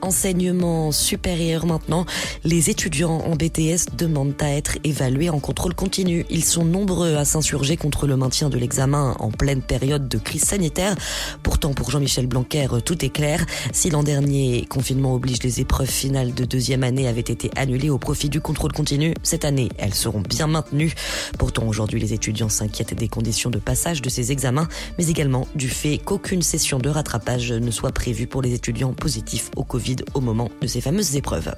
[0.00, 2.06] Enseignement supérieur maintenant,
[2.44, 6.24] les étudiants en BTS demandent à être évalués en contrôle continu.
[6.30, 10.44] Ils sont nombreux à s'insurger contre le maintien de l'examen en pleine période de crise
[10.44, 10.94] sanitaire.
[11.42, 13.44] Pourtant, pour Jean-Michel Blanquer, tout est clair.
[13.72, 17.98] Si l'an dernier, confinement oblige, les épreuves finales de deuxième année avaient été annulées au
[17.98, 20.94] profit du contrôle continu, cette année, elles seront bien maintenues.
[21.38, 25.68] Pourtant, aujourd'hui, les étudiants s'inquiètent des conditions de passage de ces examens, mais également du
[25.68, 30.20] fait qu'aucune session de rattrapage ne soit prévue pour les étudiants positifs au Covid au
[30.20, 31.54] moment de ces fameuses épreuves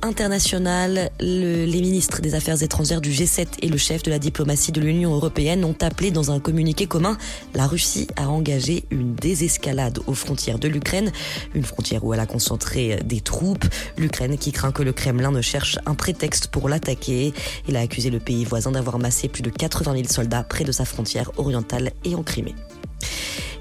[0.00, 4.70] international, le- les ministres des Affaires étrangères du G7 et le chef de la diplomatie
[4.70, 7.18] de l'Union européenne ont appelé dans un communiqué commun
[7.54, 11.10] la Russie à engager une désescalade aux frontières de l'Ukraine,
[11.54, 13.64] une frontière où elle a concentré des troupes.
[13.96, 17.32] L'Ukraine qui craint que le Kremlin ne cherche un prétexte pour l'attaquer.
[17.66, 20.70] Il a accusé le pays voisin d'avoir massé plus de 80 000 soldats près de
[20.70, 22.54] sa frontière orientale et en Crimée.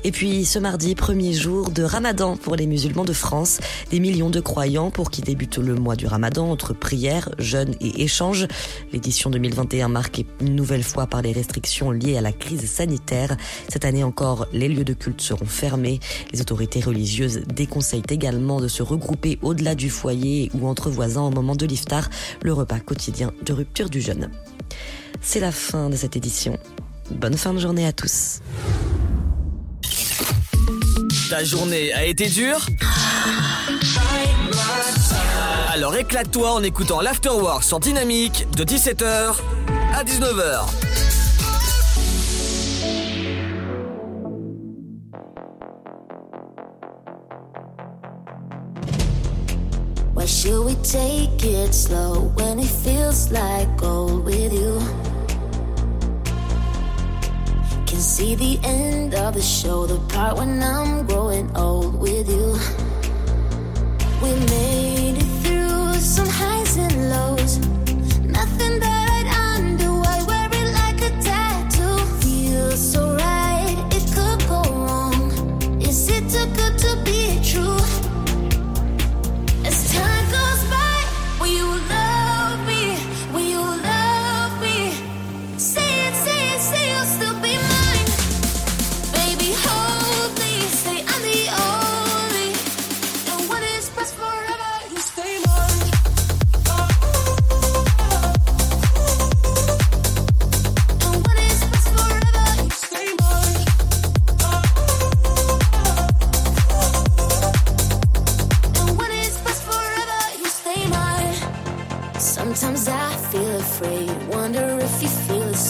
[0.03, 4.29] Et puis ce mardi, premier jour de Ramadan pour les musulmans de France, des millions
[4.29, 8.47] de croyants pour qui débute le mois du Ramadan entre prières, jeûnes et échanges.
[8.93, 13.35] L'édition 2021 marquée une nouvelle fois par les restrictions liées à la crise sanitaire.
[13.69, 15.99] Cette année encore, les lieux de culte seront fermés.
[16.31, 21.31] Les autorités religieuses déconseillent également de se regrouper au-delà du foyer ou entre voisins au
[21.31, 22.09] moment de l'iftar,
[22.43, 24.29] le repas quotidien de rupture du jeûne.
[25.21, 26.57] C'est la fin de cette édition.
[27.11, 28.39] Bonne fin de journée à tous.
[31.29, 32.65] Ta journée a été dure
[35.73, 39.35] Alors éclate-toi en écoutant l'Afterwork sur Dynamique de 17h
[39.93, 40.61] à 19h.
[50.15, 54.07] Why should we take it slow when it feels like gold?
[54.27, 55.26] I'll
[57.97, 62.53] can see the end of the show, the part when I'm growing old with you.
[64.21, 67.57] We made it through some highs and lows,
[68.21, 71.97] nothing but undo, I wear it like a tattoo.
[72.21, 75.81] Feels so right, it could go wrong.
[75.81, 77.16] Is it too good to be?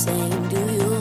[0.08, 0.92] same, do you?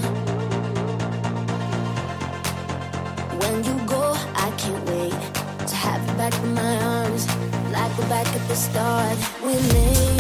[3.40, 4.02] When you go,
[4.46, 5.20] I can't wait
[5.70, 7.24] to have you back in my arms,
[7.76, 9.18] like we're back at the start.
[9.44, 10.15] We made.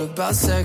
[0.00, 0.59] About sex,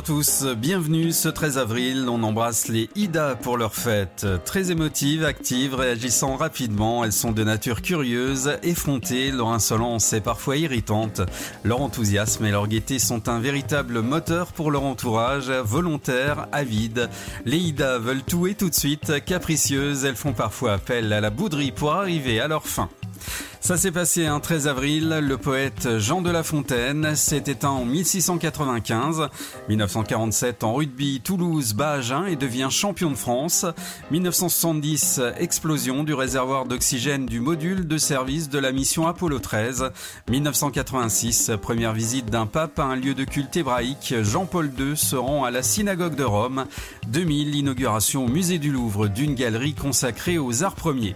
[0.00, 2.08] à tous, bienvenue ce 13 avril.
[2.08, 4.26] On embrasse les Ida pour leur fête.
[4.46, 10.56] Très émotives, actives, réagissant rapidement, elles sont de nature curieuse, effrontées, leur insolence est parfois
[10.56, 11.20] irritante.
[11.64, 17.10] Leur enthousiasme et leur gaieté sont un véritable moteur pour leur entourage, volontaires, avides.
[17.44, 21.28] Les Ida veulent tout et tout de suite, capricieuses, elles font parfois appel à la
[21.28, 22.88] bouderie pour arriver à leur fin.
[23.62, 27.84] Ça s'est passé un 13 avril, le poète Jean de La Fontaine s'est éteint en
[27.84, 29.28] 1695.
[29.68, 33.66] 1947 en rugby, Toulouse bat Agen et devient champion de France.
[34.12, 39.90] 1970, explosion du réservoir d'oxygène du module de service de la mission Apollo 13.
[40.30, 44.14] 1986, première visite d'un pape à un lieu de culte hébraïque.
[44.22, 46.64] Jean-Paul II se rend à la synagogue de Rome.
[47.08, 51.14] 2000, l'inauguration au musée du Louvre d'une galerie consacrée aux arts premiers.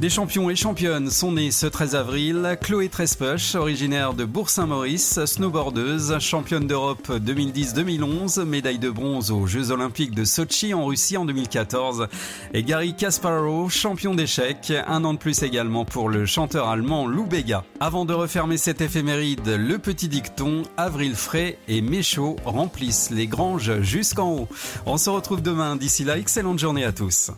[0.00, 2.56] Des champions et championnes sont nés ce 13 avril.
[2.60, 10.14] Chloé Trespoche, originaire de Bourg-Saint-Maurice, snowboardeuse, championne d'Europe 2010-2011, médaille de bronze aux Jeux Olympiques
[10.14, 12.08] de Sochi en Russie en 2014.
[12.54, 17.26] Et Gary Kasparov, champion d'échecs, un an de plus également pour le chanteur allemand Lou
[17.26, 17.64] Bega.
[17.80, 23.80] Avant de refermer cette éphéméride, le petit dicton, avril frais et méchaud remplissent les granges
[23.82, 24.48] jusqu'en haut.
[24.86, 27.30] On se retrouve demain, d'ici là, excellente journée à tous.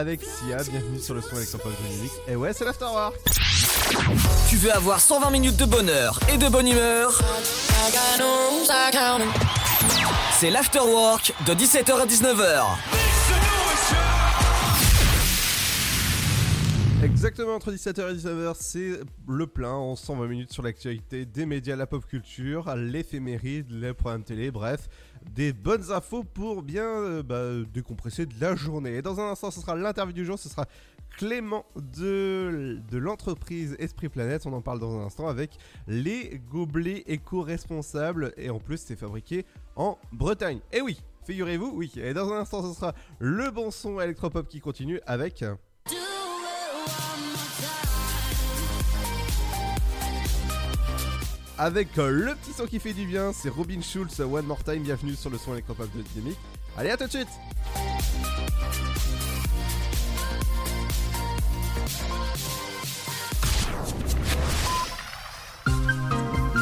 [0.00, 0.56] Avec Sia.
[0.64, 2.12] Bienvenue sur le son de musique.
[2.26, 3.16] Et ouais, c'est l'Afterwork.
[4.48, 7.20] Tu veux avoir 120 minutes de bonheur et de bonne humeur?
[10.38, 12.99] C'est l'Afterwork de 17h à 19h.
[17.20, 21.76] Exactement entre 17h et 19h, c'est le plein en 120 minutes sur l'actualité des médias,
[21.76, 24.88] la pop culture, l'éphéméride, les programmes télé, bref,
[25.34, 28.94] des bonnes infos pour bien euh, bah, décompresser de la journée.
[28.94, 30.64] Et dans un instant, ce sera l'interview du jour, ce sera
[31.10, 35.50] Clément de, de l'entreprise Esprit Planète, on en parle dans un instant avec
[35.86, 39.44] les gobelets éco-responsables et en plus c'est fabriqué
[39.76, 40.60] en Bretagne.
[40.72, 41.92] Et oui, figurez-vous, oui.
[41.96, 45.44] Et dans un instant, ce sera le bon son électropop qui continue avec...
[51.60, 54.82] avec euh, le petit son qui fait du bien, c'est Robin Schulz, One More Time,
[54.82, 56.38] bienvenue sur le son électropop de Dynamique.
[56.76, 57.28] Allez, à tout de suite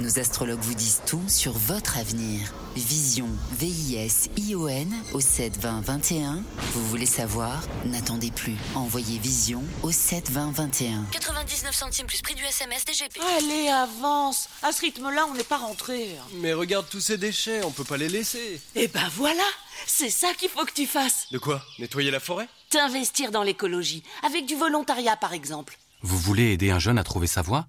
[0.00, 2.52] Nos astrologues vous disent tout sur votre avenir.
[2.74, 6.42] Vision, V-I-S-I-O-N au 7 20 21.
[6.72, 7.62] Vous voulez savoir?
[7.84, 8.56] N'attendez plus.
[8.74, 11.04] Envoyez Vision au 7 20 21.
[11.12, 13.20] 99 centimes plus prix du SMS DGP.
[13.38, 14.48] Allez, avance.
[14.64, 16.16] À ce rythme-là, on n'est pas rentré.
[16.40, 18.60] Mais regarde tous ces déchets, on peut pas les laisser.
[18.74, 19.44] Eh ben voilà,
[19.86, 21.28] c'est ça qu'il faut que tu fasses.
[21.30, 21.62] De quoi?
[21.78, 22.48] Nettoyer la forêt?
[22.70, 25.78] T'investir dans l'écologie, avec du volontariat par exemple.
[26.02, 27.68] Vous voulez aider un jeune à trouver sa voie?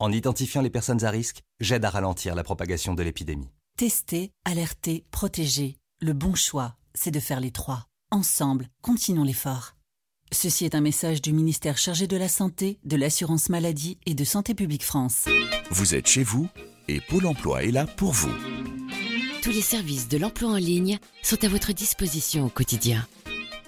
[0.00, 3.50] en identifiant les personnes à risque, j'aide à ralentir la propagation de l'épidémie.
[3.76, 5.76] Tester, alerter, protéger.
[6.00, 7.86] Le bon choix, c'est de faire les trois.
[8.10, 9.76] Ensemble, continuons l'effort.
[10.32, 14.24] Ceci est un message du ministère chargé de la Santé, de l'Assurance Maladie et de
[14.24, 15.26] Santé Publique France.
[15.70, 16.48] Vous êtes chez vous
[16.88, 18.32] et Pôle Emploi est là pour vous.
[19.42, 23.06] Tous les services de l'emploi en ligne sont à votre disposition au quotidien.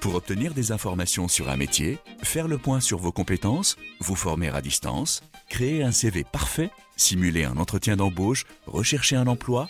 [0.01, 4.49] Pour obtenir des informations sur un métier, faire le point sur vos compétences, vous former
[4.49, 5.23] à distance,
[5.53, 9.69] créer un CV parfait, simuler un entretien d'embauche, rechercher un emploi,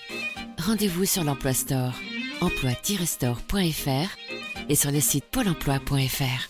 [0.65, 1.93] Rendez-vous sur l'Emploi Store,
[2.41, 4.17] emploi-store.fr
[4.69, 6.49] et sur le site pôle emploi.fr.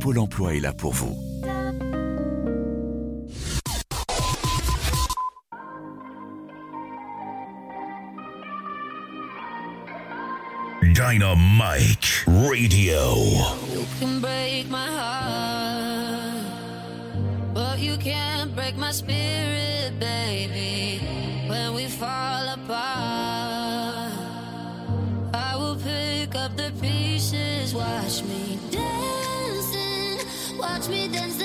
[0.00, 1.16] Pôle Emploi est là pour vous.
[10.82, 13.14] Dynamite Radio.
[13.72, 15.65] You can break my heart,
[17.56, 21.00] but you can't break my spirit, baby.
[21.48, 24.12] when we fall apart.
[25.32, 30.18] I will pick up the pieces, watch me dancing,
[30.58, 31.35] watch me dance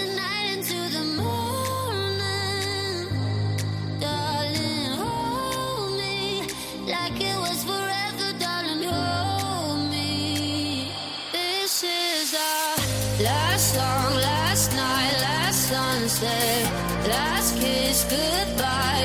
[16.21, 19.00] sunset, last kiss, goodbye,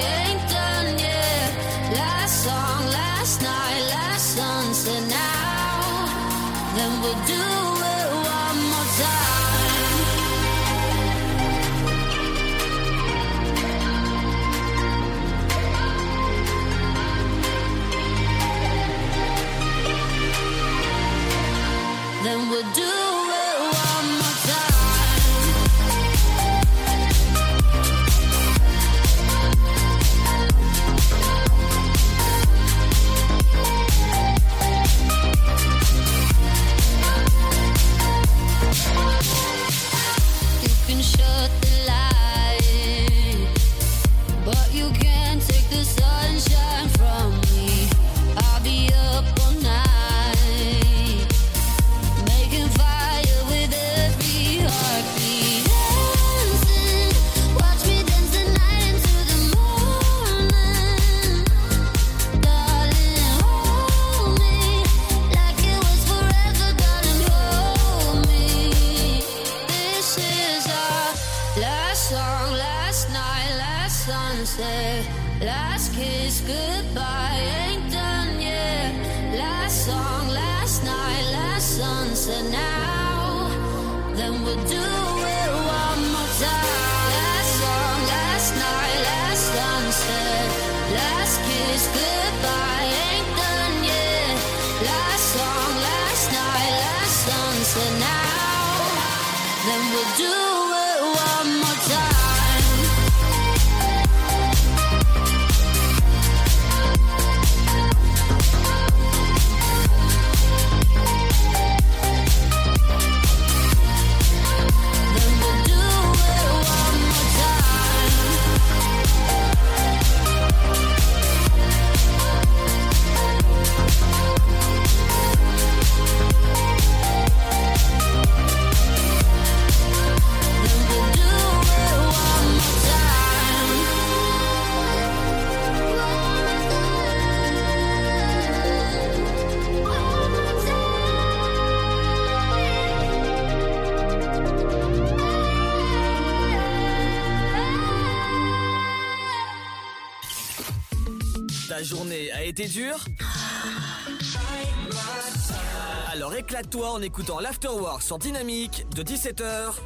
[157.06, 159.80] écoutant l'Afterwork sur Dynamique de 17h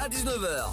[0.00, 0.70] à 19h.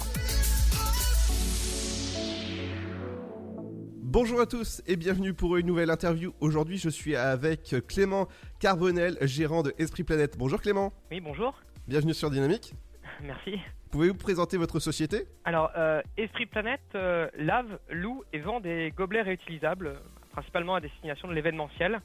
[4.02, 6.32] Bonjour à tous et bienvenue pour une nouvelle interview.
[6.40, 8.28] Aujourd'hui, je suis avec Clément
[8.60, 10.38] Carbonel, gérant de Esprit Planète.
[10.38, 10.90] Bonjour Clément.
[11.10, 11.60] Oui, bonjour.
[11.86, 12.72] Bienvenue sur Dynamique.
[13.20, 13.60] Merci.
[13.90, 15.26] Pouvez-vous présenter votre société?
[15.44, 20.00] Alors, euh, Esprit Planète euh, lave, loue et vend des gobelets réutilisables,
[20.32, 22.00] principalement à destination de l'événementiel.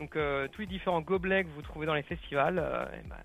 [0.00, 3.16] Donc, euh, tous les différents gobelets que vous trouvez dans les festivals, euh, eh ben,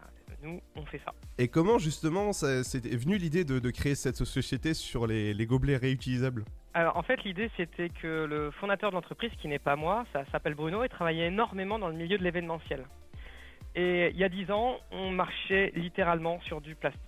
[0.44, 1.14] nous, on fait ça.
[1.38, 5.45] Et comment justement ça- c'est venu l'idée de, de créer cette société sur les, les
[5.45, 6.44] gobelets réutilisables?
[6.76, 10.26] Alors, en fait, l'idée, c'était que le fondateur de l'entreprise, qui n'est pas moi, ça
[10.32, 12.84] s'appelle Bruno, et travaillait énormément dans le milieu de l'événementiel.
[13.76, 17.02] Et il y a dix ans, on marchait littéralement sur du plastique.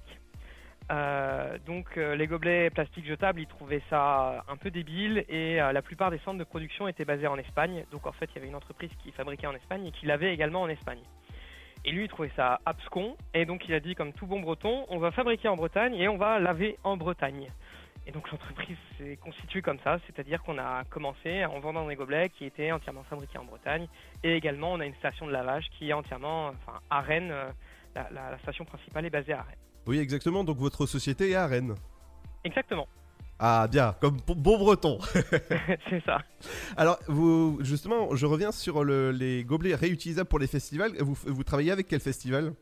[0.91, 5.72] Euh, donc euh, les gobelets plastiques jetables, ils trouvaient ça un peu débile et euh,
[5.72, 7.86] la plupart des centres de production étaient basés en Espagne.
[7.91, 10.32] Donc en fait, il y avait une entreprise qui fabriquait en Espagne et qui l'avait
[10.32, 10.99] également en Espagne.
[11.86, 14.86] Et lui, il trouvait ça abscon et donc il a dit comme tout bon breton,
[14.90, 17.52] on va fabriquer en Bretagne et on va laver en Bretagne.
[18.07, 22.30] Et donc l'entreprise s'est constituée comme ça, c'est-à-dire qu'on a commencé en vendant des gobelets
[22.30, 23.88] qui étaient entièrement fabriqués en Bretagne
[24.24, 27.34] et également on a une station de lavage qui est entièrement, enfin à Rennes,
[27.95, 29.56] la, la- la station principale est basée à Rennes.
[29.88, 30.44] Oui, exactement.
[30.44, 31.76] Donc votre société est à Rennes.
[32.44, 32.88] Exactement.
[33.40, 34.98] Ah bien, comme bon- breton.
[35.90, 36.20] c'est ça.
[36.78, 40.91] Alors, vous, justement, je reviens sur le- les gobelets réutilisables pour les festivals.
[40.99, 42.53] Vous, vous travaillez avec quel festival?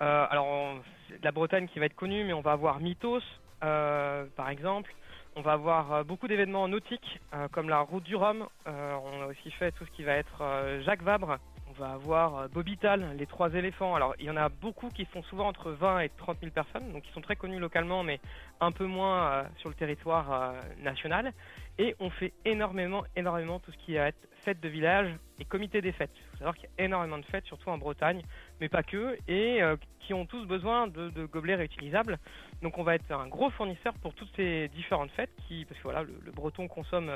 [0.00, 3.20] Euh, alors, on- c'est la Bretagne qui va être connue, mais on va avoir Mythos,
[3.64, 4.94] euh, par exemple.
[5.34, 8.46] On va avoir euh, beaucoup d'événements nautiques, euh, comme la Route du Rhum.
[8.66, 10.42] On a aussi fait tout ce qui va être
[10.84, 11.38] Jacques Vabre.
[11.82, 13.96] Va avoir euh, Bobital, les trois éléphants.
[13.96, 16.92] Alors, il y en a beaucoup qui font souvent entre 20 et 30 000 personnes,
[16.92, 18.20] donc ils sont très connus localement, mais
[18.60, 21.32] un peu moins euh, sur le territoire euh, national.
[21.78, 25.90] Et on fait énormément, énormément tout ce qui être fête de village et comité des
[25.90, 26.12] fêtes.
[26.14, 28.22] Il faut savoir qu'il y a énormément de fêtes, surtout en Bretagne,
[28.60, 29.60] mais pas que, et
[29.98, 32.18] qui ont tous besoin de, gobelets réutilisables.
[32.60, 35.84] Donc on va être un gros fournisseur pour toutes ces différentes fêtes, qui, parce que
[35.84, 37.10] voilà, le, breton consomme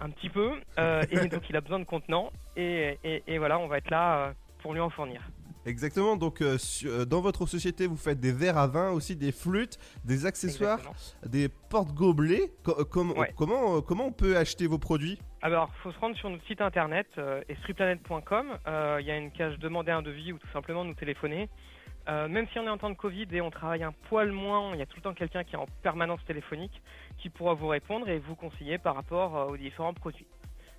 [0.00, 3.58] un petit peu, euh, et donc il a besoin de contenants, et, et- et voilà,
[3.58, 4.32] on va être là euh,
[4.62, 5.22] pour lui en fournir.
[5.64, 6.56] Exactement, donc euh,
[7.06, 10.80] dans votre société, vous faites des verres à vin, aussi des flûtes, des accessoires,
[11.24, 11.48] des
[12.90, 13.32] com- Ouais.
[13.36, 15.20] comment, comment on peut acheter vos produits?
[15.40, 17.06] Alors, il faut se rendre sur notre site internet,
[17.48, 18.58] espritplanet.com.
[18.66, 21.48] Euh, Il y a une cage demander un devis ou tout simplement nous téléphoner.
[22.08, 24.70] Euh, même si on est en temps de Covid et on travaille un poil moins,
[24.72, 26.82] il y a tout le temps quelqu'un qui est en permanence téléphonique
[27.18, 30.26] qui pourra vous répondre et vous conseiller par rapport euh, aux différents produits.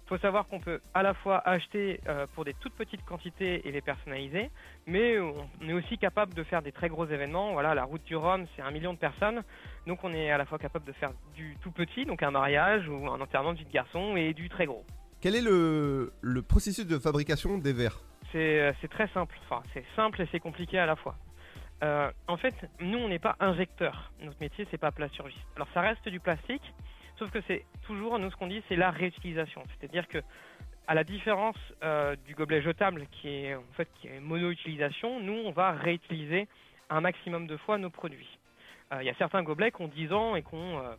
[0.06, 3.66] Il faut savoir qu'on peut à la fois acheter euh, pour des toutes petites quantités
[3.66, 4.52] et les personnaliser,
[4.86, 7.54] mais on est aussi capable de faire des très gros événements.
[7.54, 9.44] Voilà, la route du Rhum, c'est un million de personnes,
[9.88, 12.88] donc on est à la fois capable de faire du tout petit, donc un mariage
[12.90, 14.84] ou un enterrement de vie de garçon, et du très gros.
[15.22, 18.02] Quel est le, le processus de fabrication des verres?
[18.34, 21.16] C'est euh, c'est très simple, enfin c'est simple et c'est compliqué à la fois.
[21.84, 24.12] Euh, en fait, nous on n'est pas injecteur.
[24.22, 25.46] Notre métier c'est pas plasturgiste.
[25.56, 26.74] Alors ça reste du plastique,
[27.18, 29.64] sauf que c'est toujours nous ce qu'on dit c'est la réutilisation.
[29.80, 30.18] C'est-à-dire que
[30.88, 35.44] à la différence euh, du gobelet jetable qui est en fait qui est mono-utilisation, nous
[35.46, 36.50] on va réutiliser
[36.90, 38.40] un maximum de fois nos produits.
[39.00, 40.94] Il y a certains gobelets qui ont 10 ans et qui ont euh,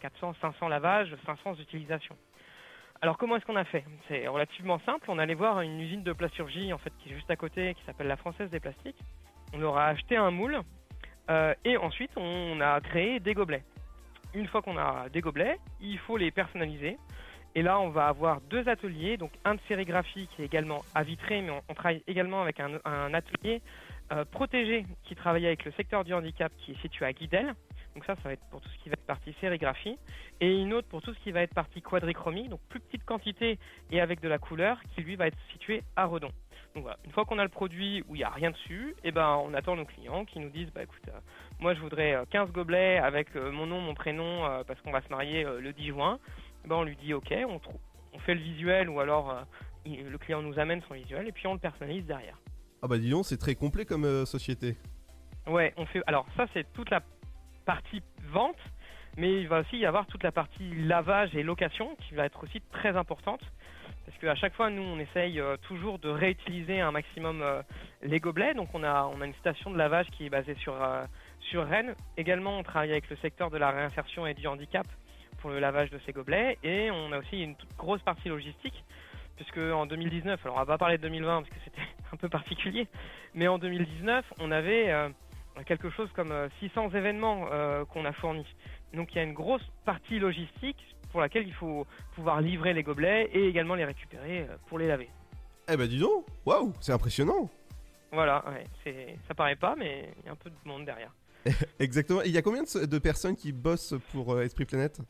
[0.00, 2.16] 400, 500 lavages, 500 utilisations.
[3.04, 3.84] Alors comment est-ce qu'on a fait?
[4.08, 5.04] C'est relativement simple.
[5.08, 7.84] On allait voir une usine de plasturgie en fait qui est juste à côté, qui
[7.84, 8.96] s'appelle la Française des Plastiques.
[9.52, 10.58] On leur a acheté un moule
[11.28, 13.62] euh, et ensuite on a créé des gobelets.
[14.32, 16.96] Une fois qu'on a des gobelets, il faut les personnaliser.
[17.54, 21.02] Et là, on va avoir deux ateliers, donc un de sérigraphie qui est également à
[21.02, 23.60] Vitré, mais on, travaille également avec un, un atelier
[24.12, 27.54] euh, protégé qui travaille avec le secteur du handicap qui est situé à Guidel.
[27.94, 29.96] Donc ça, ça va être pour tout ce qui va être partie sérigraphie.
[30.40, 33.58] Et une autre pour tout ce qui va être partie quadrichromie, donc plus petite quantité
[33.90, 36.30] et avec de la couleur, qui lui va être situé à Redon.
[36.74, 39.12] Donc voilà, une fois qu'on a le produit où il n'y a rien dessus, et
[39.12, 41.18] ben on attend nos clients qui nous disent bah écoute, euh,
[41.60, 44.90] moi je voudrais euh, 15 gobelets avec euh, mon nom, mon prénom, euh, parce qu'on
[44.90, 46.18] va se marier euh, le 10 juin.
[46.64, 47.60] Eh ben on lui dit ok, on,
[48.20, 49.42] fait le visuel ou alors euh,
[49.84, 52.38] il- le client nous amène son visuel et puis on le personnalise derrière.
[52.82, 54.76] Ah bah dis donc, c'est très complet comme euh, société.
[55.46, 56.02] Ouais, on fait.
[56.06, 57.00] Alors ça, c'est toute la
[57.64, 58.58] partie vente,
[59.16, 62.42] mais il va aussi y avoir toute la partie lavage et location qui va être
[62.42, 63.40] aussi très importante.
[64.06, 67.62] Parce qu'à chaque fois, nous, on essaye euh, toujours de réutiliser un maximum euh,
[68.02, 68.54] les gobelets.
[68.54, 71.04] Donc, on a, on a une station de lavage qui est basée sur, euh,
[71.40, 71.94] sur Rennes.
[72.16, 74.86] Également, on travaille avec le secteur de la réinsertion et du handicap
[75.38, 76.58] pour le lavage de ces gobelets.
[76.62, 78.84] Et on a aussi une grosse partie logistique,
[79.36, 82.28] puisque en 2019, alors on va pas parler de 2020 parce que c'était un peu
[82.28, 82.88] particulier,
[83.34, 84.92] mais en 2019, on avait
[85.62, 88.46] quelque chose comme euh, 600 événements euh, qu'on a fournis.
[88.92, 90.76] Donc il y a une grosse partie logistique
[91.12, 91.86] pour laquelle il faut
[92.16, 95.08] pouvoir livrer les gobelets et également les récupérer euh, pour les laver.
[95.68, 97.48] Eh bah dis donc, waouh, c'est impressionnant.
[98.12, 98.44] Voilà,
[98.84, 101.10] ouais, ça paraît pas, mais il y a un peu de monde derrière.
[101.78, 102.22] Exactement.
[102.22, 105.00] Il y a combien de, de personnes qui bossent pour euh, Esprit Planète?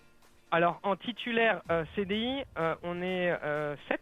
[0.50, 3.32] Alors en titulaire euh, CDI, euh, on est
[3.88, 4.00] 7.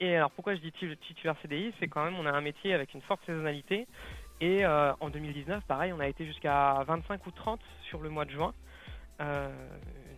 [0.00, 2.72] Et alors pourquoi je dis tit- titulaire CDI C'est quand même on a un métier
[2.74, 3.86] avec une forte saisonnalité.
[4.40, 8.24] Et euh, en 2019, pareil, on a été jusqu'à 25 ou 30 sur le mois
[8.24, 8.54] de juin.
[9.20, 9.48] Euh,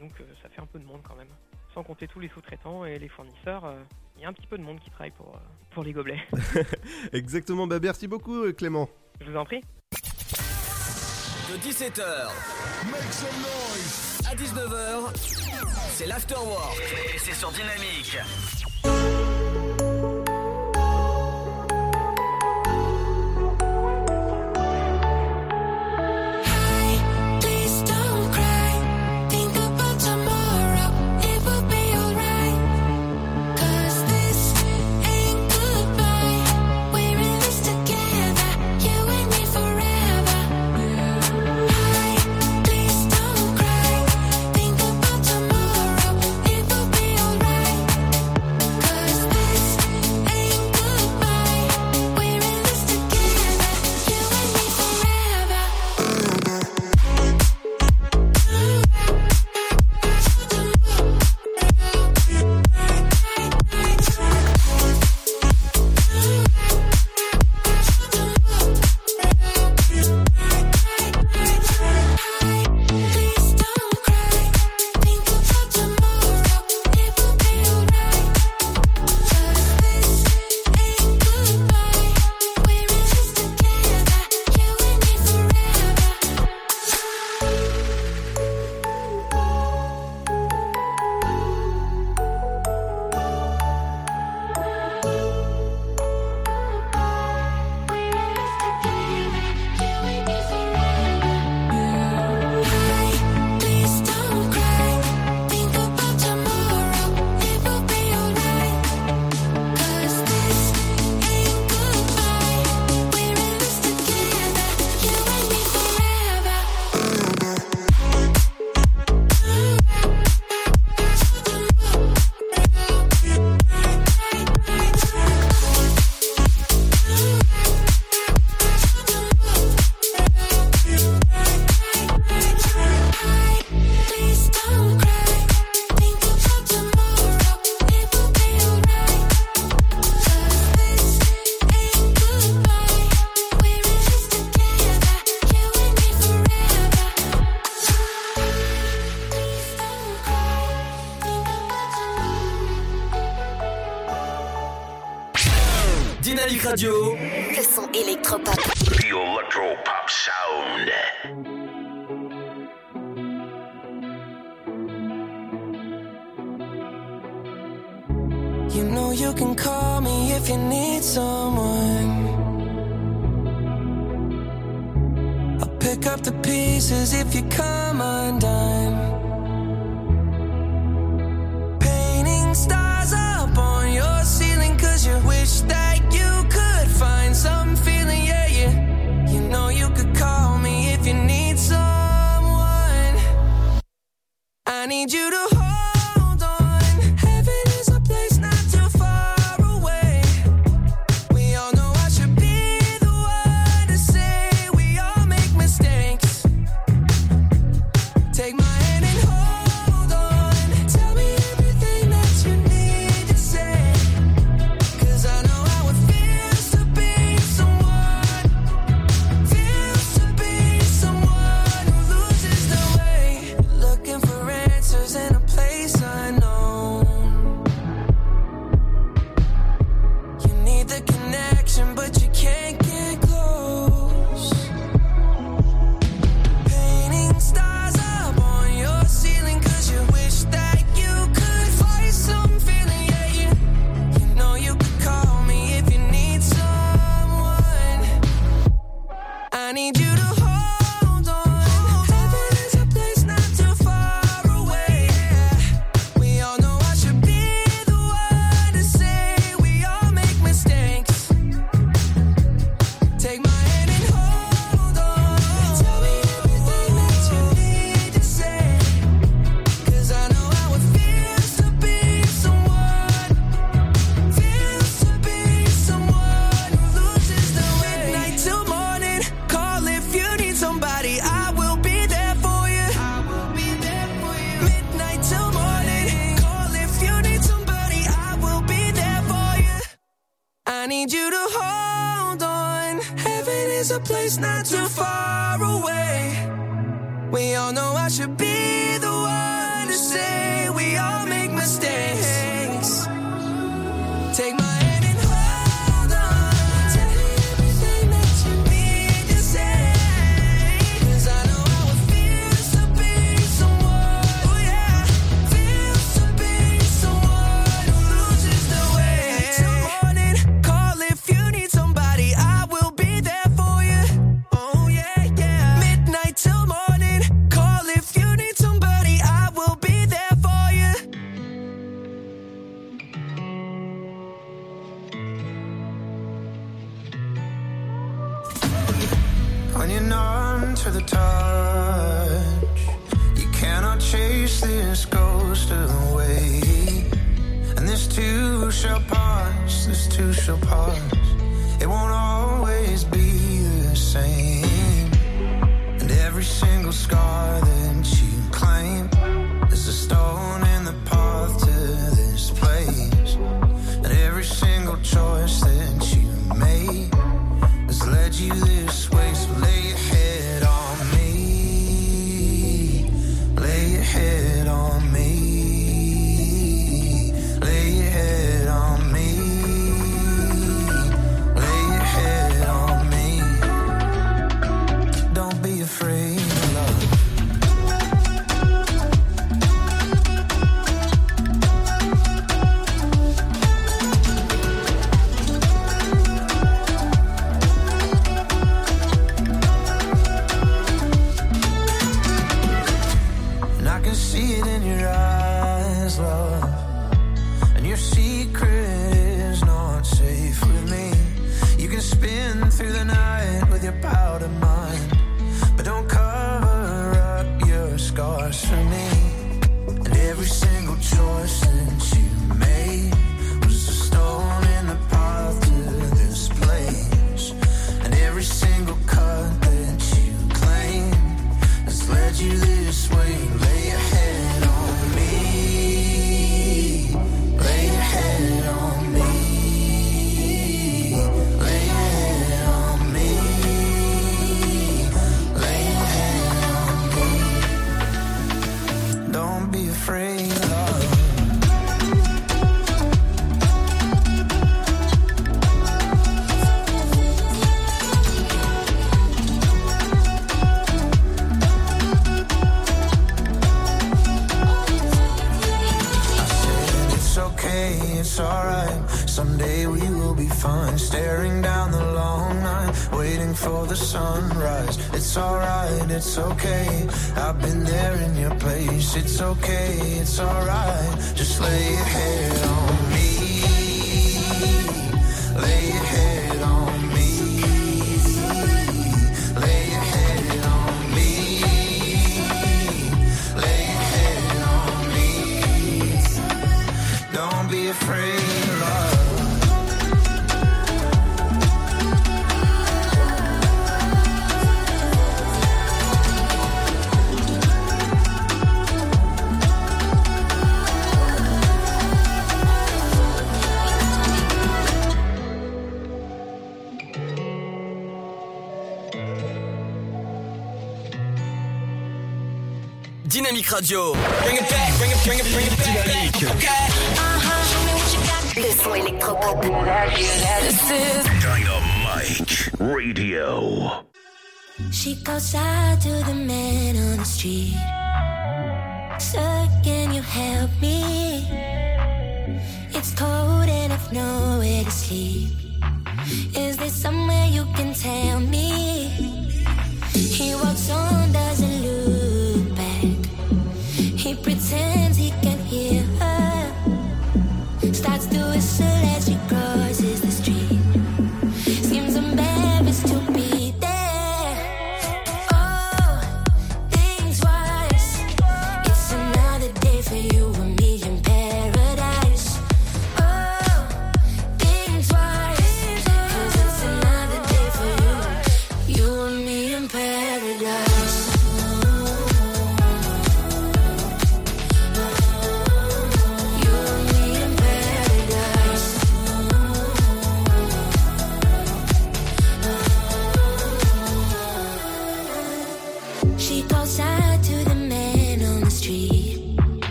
[0.00, 1.28] donc euh, ça fait un peu de monde quand même.
[1.74, 3.74] Sans compter tous les sous-traitants et les fournisseurs, euh,
[4.16, 5.38] il y a un petit peu de monde qui travaille pour, euh,
[5.70, 6.22] pour les gobelets.
[7.12, 7.66] Exactement.
[7.66, 8.88] Bah merci beaucoup Clément.
[9.20, 9.60] Je vous en prie.
[11.50, 12.02] De 17h
[14.30, 16.76] à 19h, c'est l'afterwork.
[17.14, 18.18] Et c'est sur Dynamique.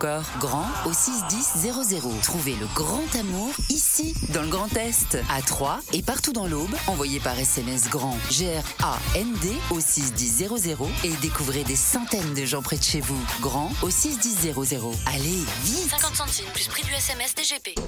[0.00, 2.22] Encore Grand au 61000.
[2.22, 6.74] Trouvez le grand amour ici, dans le Grand Est, à Troyes et partout dans l'Aube.
[6.86, 10.48] Envoyez par SMS grand G-R-A-N-D au 61000
[11.04, 13.20] et découvrez des centaines de gens près de chez vous.
[13.42, 14.54] Grand au 61000.
[15.04, 17.78] Allez, vite 50 centimes plus prix du SMS DGP.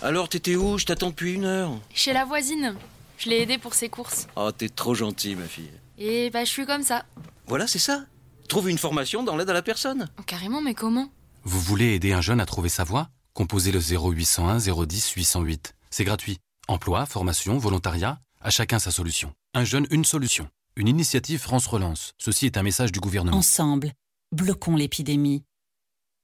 [0.00, 0.78] Alors, t'étais où?
[0.78, 1.72] Je t'attends depuis une heure.
[1.92, 2.74] Chez la voisine.
[3.18, 4.28] Je l'ai aidée pour ses courses.
[4.34, 5.72] Oh, t'es trop gentil, ma fille.
[5.98, 7.04] Et bah, je suis comme ça.
[7.48, 8.06] Voilà, c'est ça.
[8.48, 10.08] Trouve une formation dans l'aide à la personne.
[10.26, 11.10] Carrément, mais comment?
[11.44, 13.08] Vous voulez aider un jeune à trouver sa voie?
[13.34, 15.74] Composez le 0801 010 808.
[15.90, 16.38] C'est gratuit.
[16.68, 19.32] Emploi, formation, volontariat, à chacun sa solution.
[19.54, 20.48] Un jeune, une solution.
[20.76, 22.12] Une initiative France Relance.
[22.18, 23.36] Ceci est un message du gouvernement.
[23.36, 23.92] Ensemble,
[24.32, 25.42] bloquons l'épidémie.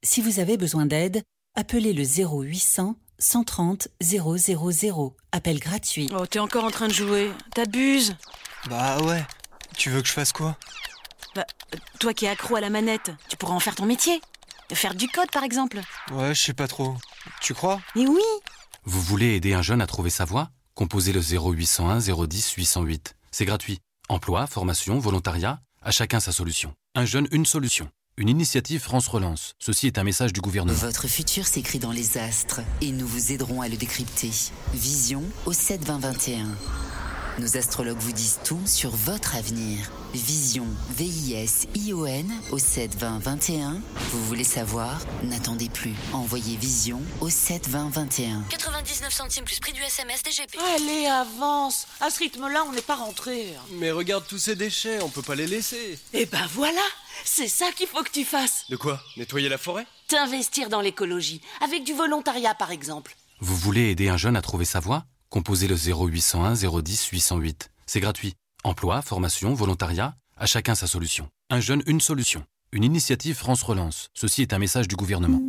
[0.05, 1.23] Si vous avez besoin d'aide,
[1.55, 4.37] appelez le 0800 130 000.
[5.31, 6.11] Appel gratuit.
[6.15, 7.31] Oh, t'es encore en train de jouer.
[7.55, 8.17] T'abuses.
[8.69, 9.25] Bah ouais.
[9.77, 10.57] Tu veux que je fasse quoi?
[11.35, 14.21] Bah, euh, toi qui es accro à la manette, tu pourras en faire ton métier.
[14.73, 15.81] Faire du code, par exemple.
[16.13, 16.97] Ouais, je sais pas trop.
[17.41, 17.81] Tu crois?
[17.95, 18.23] Mais oui
[18.85, 20.49] Vous voulez aider un jeune à trouver sa voie?
[20.75, 23.15] Composez le 0801 010 808.
[23.31, 23.81] C'est gratuit.
[24.09, 26.75] Emploi, formation, volontariat, à chacun sa solution.
[26.95, 27.91] Un jeune, une solution.
[28.19, 29.55] Une initiative France Relance.
[29.59, 30.79] Ceci est un message du gouvernement.
[30.79, 34.31] Votre futur s'écrit dans les astres et nous vous aiderons à le décrypter.
[34.75, 36.47] Vision au 72021.
[37.39, 39.91] Nos astrologues vous disent tout sur votre avenir.
[40.13, 43.81] Vision, V-I-S-I-O-N au 72021.
[44.11, 45.01] Vous voulez savoir?
[45.23, 45.95] N'attendez plus.
[46.13, 48.45] Envoyez Vision au 72021.
[48.51, 50.59] 99 centimes plus prix du SMS DGP.
[50.77, 51.87] Allez, avance.
[52.03, 53.55] À ce rythme-là, on n'est pas rentré.
[53.73, 55.99] Mais regarde tous ces déchets, on peut pas les laisser.
[56.13, 56.83] Eh ben voilà,
[57.25, 58.67] c'est ça qu'il faut que tu fasses.
[58.69, 59.01] De quoi?
[59.17, 59.87] Nettoyer la forêt?
[60.09, 63.17] T'investir dans l'écologie, avec du volontariat par exemple.
[63.41, 65.05] Vous voulez aider un jeune à trouver sa voie?
[65.33, 67.71] Composez le 0801 010 808.
[67.87, 68.35] C'est gratuit.
[68.65, 71.31] Emploi, formation, volontariat, à chacun sa solution.
[71.49, 72.45] Un jeune, une solution.
[72.71, 74.11] Une initiative France Relance.
[74.13, 75.41] Ceci est un message du gouvernement.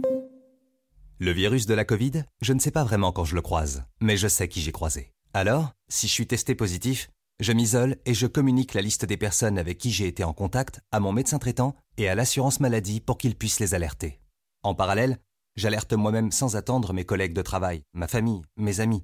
[1.19, 4.15] Le virus de la Covid, je ne sais pas vraiment quand je le croise, mais
[4.15, 5.11] je sais qui j'ai croisé.
[5.33, 7.09] Alors, si je suis testé positif,
[7.41, 10.79] je m'isole et je communique la liste des personnes avec qui j'ai été en contact
[10.93, 14.21] à mon médecin traitant et à l'assurance maladie pour qu'ils puissent les alerter.
[14.63, 15.17] En parallèle,
[15.57, 19.03] j'alerte moi-même sans attendre mes collègues de travail, ma famille, mes amis.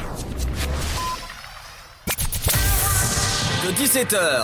[3.63, 4.43] De 17h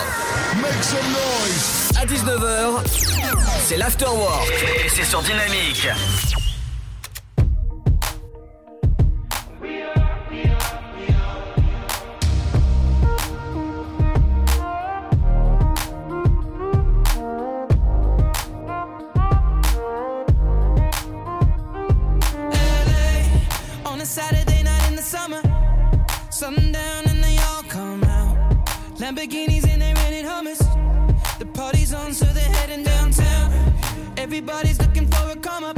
[0.62, 1.90] Make some noise.
[2.00, 2.84] À 19h,
[3.66, 4.52] c'est l'afterwork.
[4.86, 5.88] Et c'est sur Dynamique.
[29.08, 30.60] Lamborghinis and they rented hummus.
[31.40, 33.54] The party's on, so they're heading downtown.
[34.18, 35.78] Everybody's looking for a come up,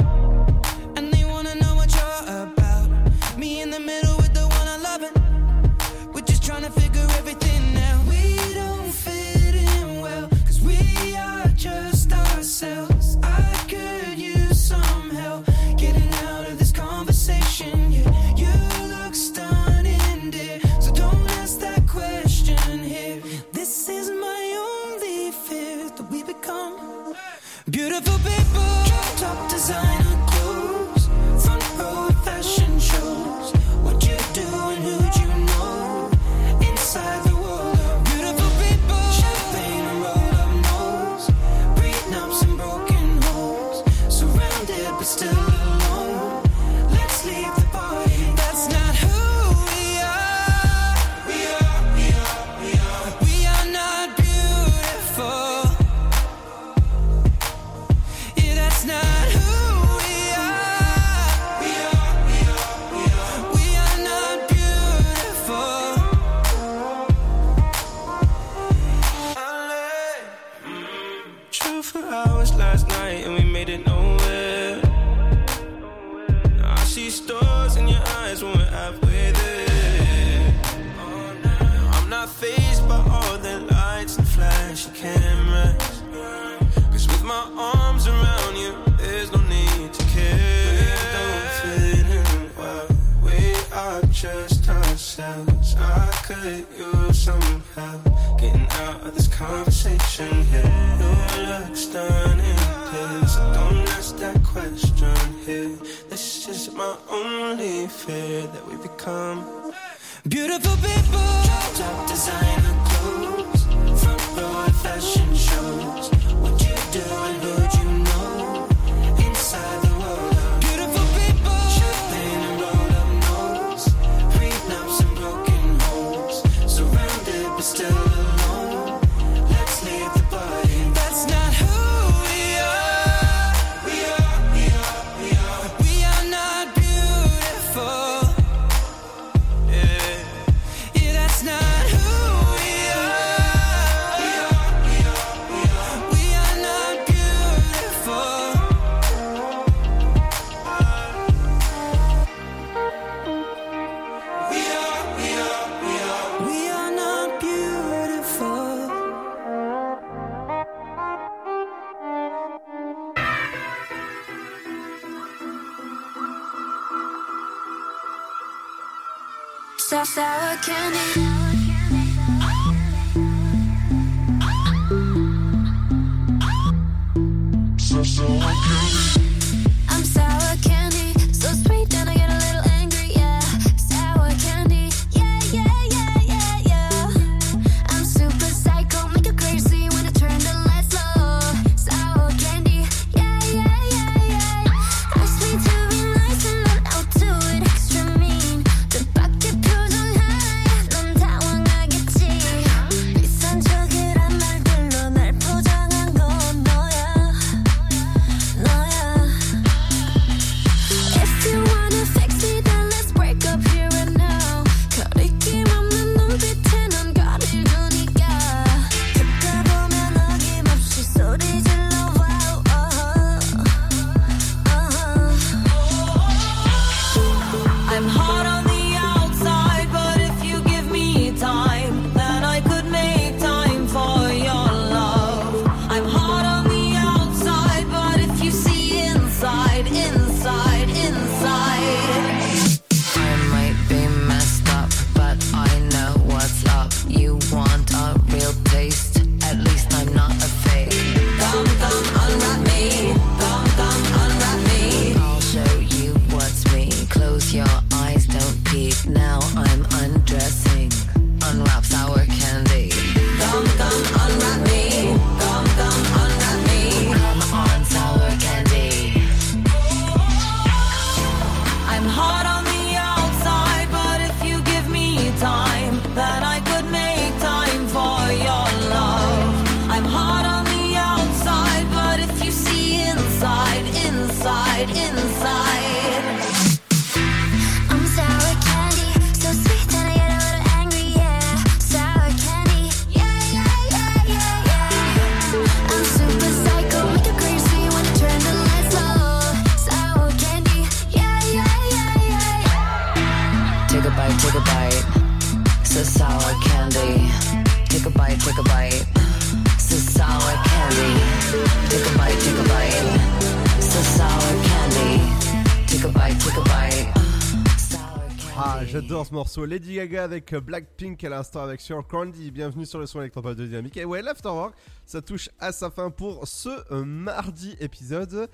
[319.40, 319.64] morceau.
[319.64, 322.50] Lady Gaga avec euh, Blackpink à l'instant avec Sir Candy.
[322.50, 323.96] Bienvenue sur le son électropop de Dynamique.
[323.96, 324.74] Et ouais, l'Afterwork,
[325.06, 328.50] ça touche à sa fin pour ce euh, mardi épisode.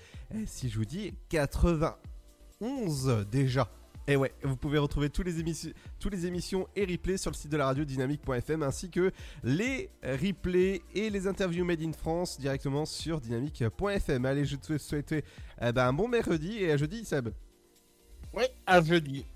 [0.46, 3.68] Si je vous dis 91 déjà.
[4.06, 7.36] Et ouais, vous pouvez retrouver tous les, émissions, tous les émissions et replays sur le
[7.36, 9.10] site de la radio dynamique.fm ainsi que
[9.42, 14.24] les replays et les interviews made in France directement sur dynamique.fm.
[14.24, 17.30] Allez, je te souhaite eh ben, un bon mercredi et à jeudi, Seb.
[18.32, 19.26] Ouais, à jeudi.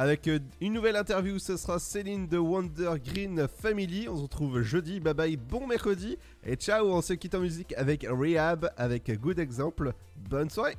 [0.00, 4.08] Avec euh, une nouvelle interview, ce sera Céline de Wonder Green Family.
[4.08, 5.00] On se retrouve jeudi.
[5.00, 6.16] Bye bye, bon mercredi.
[6.46, 9.92] Et ciao, on se quitte en musique avec Rehab, avec Good Example.
[10.30, 10.76] Bonne soirée.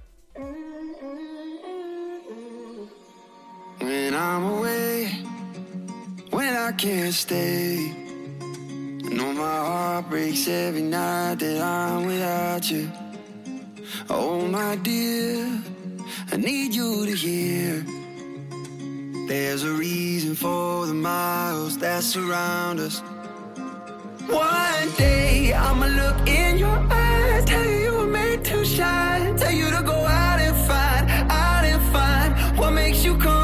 [3.82, 5.10] When I'm away,
[6.32, 7.92] when I can't stay.
[9.04, 12.88] I know my heart breaks every night that I'm without you.
[14.10, 15.46] Oh, my dear,
[16.32, 17.84] I need you to hear.
[19.30, 23.02] There's a reason for the miles that surround us.
[24.28, 29.52] One day I'ma look in your eyes, tell you you were made to shine, tell
[29.52, 33.39] you to go out and find, out and find what makes you come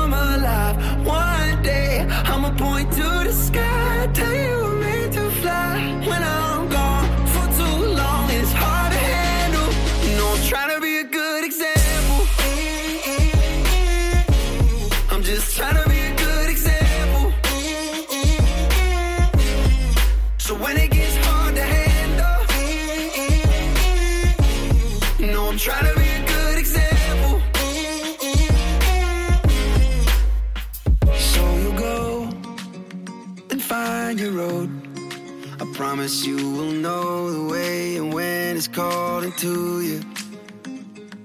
[36.05, 40.01] promise you will know the way and when it's calling to you.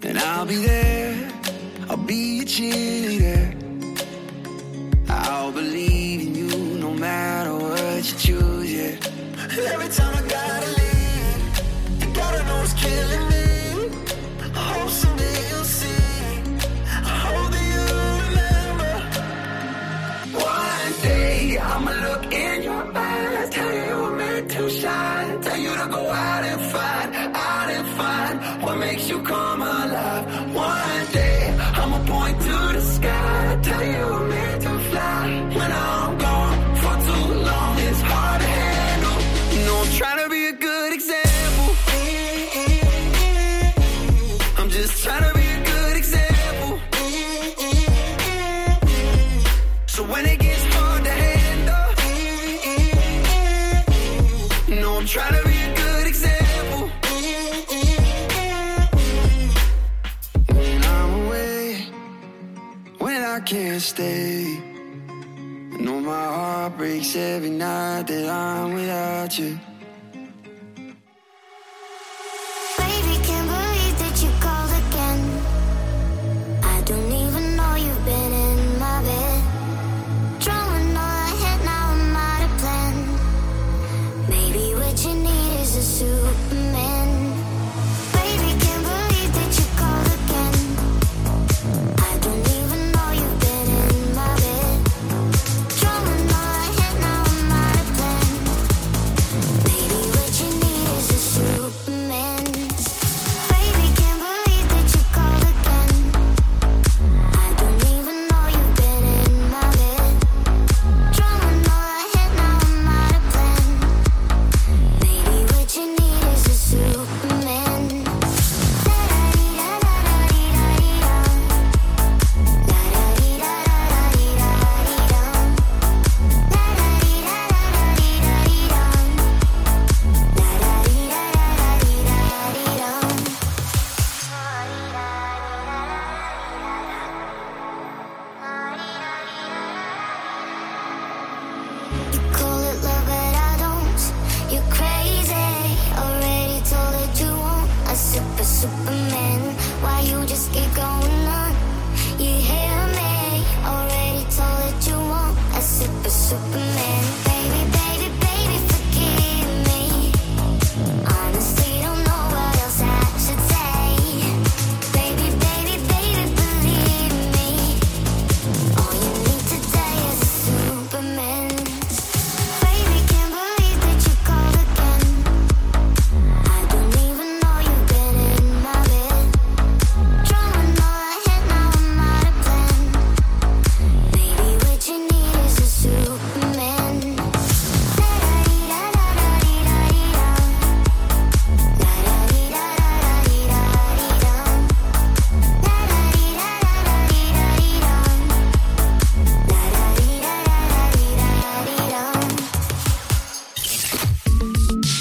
[0.03, 1.31] And I'll be there,
[1.91, 3.43] I'll be your cheerleader.
[5.09, 6.49] I'll believe in you
[6.79, 8.97] no matter what you choose, yeah.
[9.75, 11.43] Every time I gotta leave,
[12.01, 13.47] you gotta know it's killing me.
[14.55, 16.05] I hope someday you'll see.
[16.89, 17.85] I hope that you
[18.25, 18.93] remember.
[20.41, 24.10] One day I'ma look in your eyes, tell you
[25.63, 29.80] you to go out and find, out and find what makes you come alive.
[64.01, 64.63] Stay.
[65.75, 69.59] I know my heart breaks every night that I'm without you.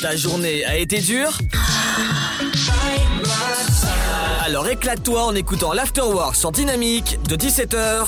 [0.09, 1.37] Ta journée a été dure?
[4.43, 8.07] Alors éclate-toi en écoutant l'Afterwork sur Dynamique de 17h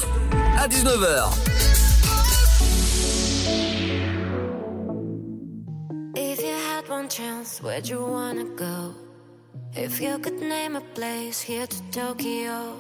[0.58, 1.30] à 19h.
[6.16, 8.96] If you had one chance, where'd you wanna go?
[9.76, 12.78] If you could name a place here to Tokyo,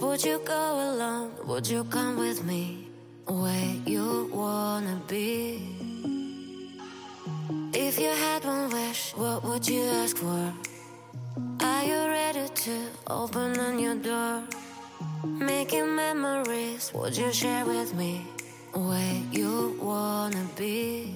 [0.00, 1.30] would you go alone?
[1.46, 2.90] Would you come with me?
[3.26, 5.81] Where you wanna be?
[7.74, 10.52] If you had one wish, what would you ask for?
[11.60, 14.42] Are you ready to open on your door?
[15.24, 18.26] Making memories, would you share with me?
[18.74, 21.14] Where you wanna be?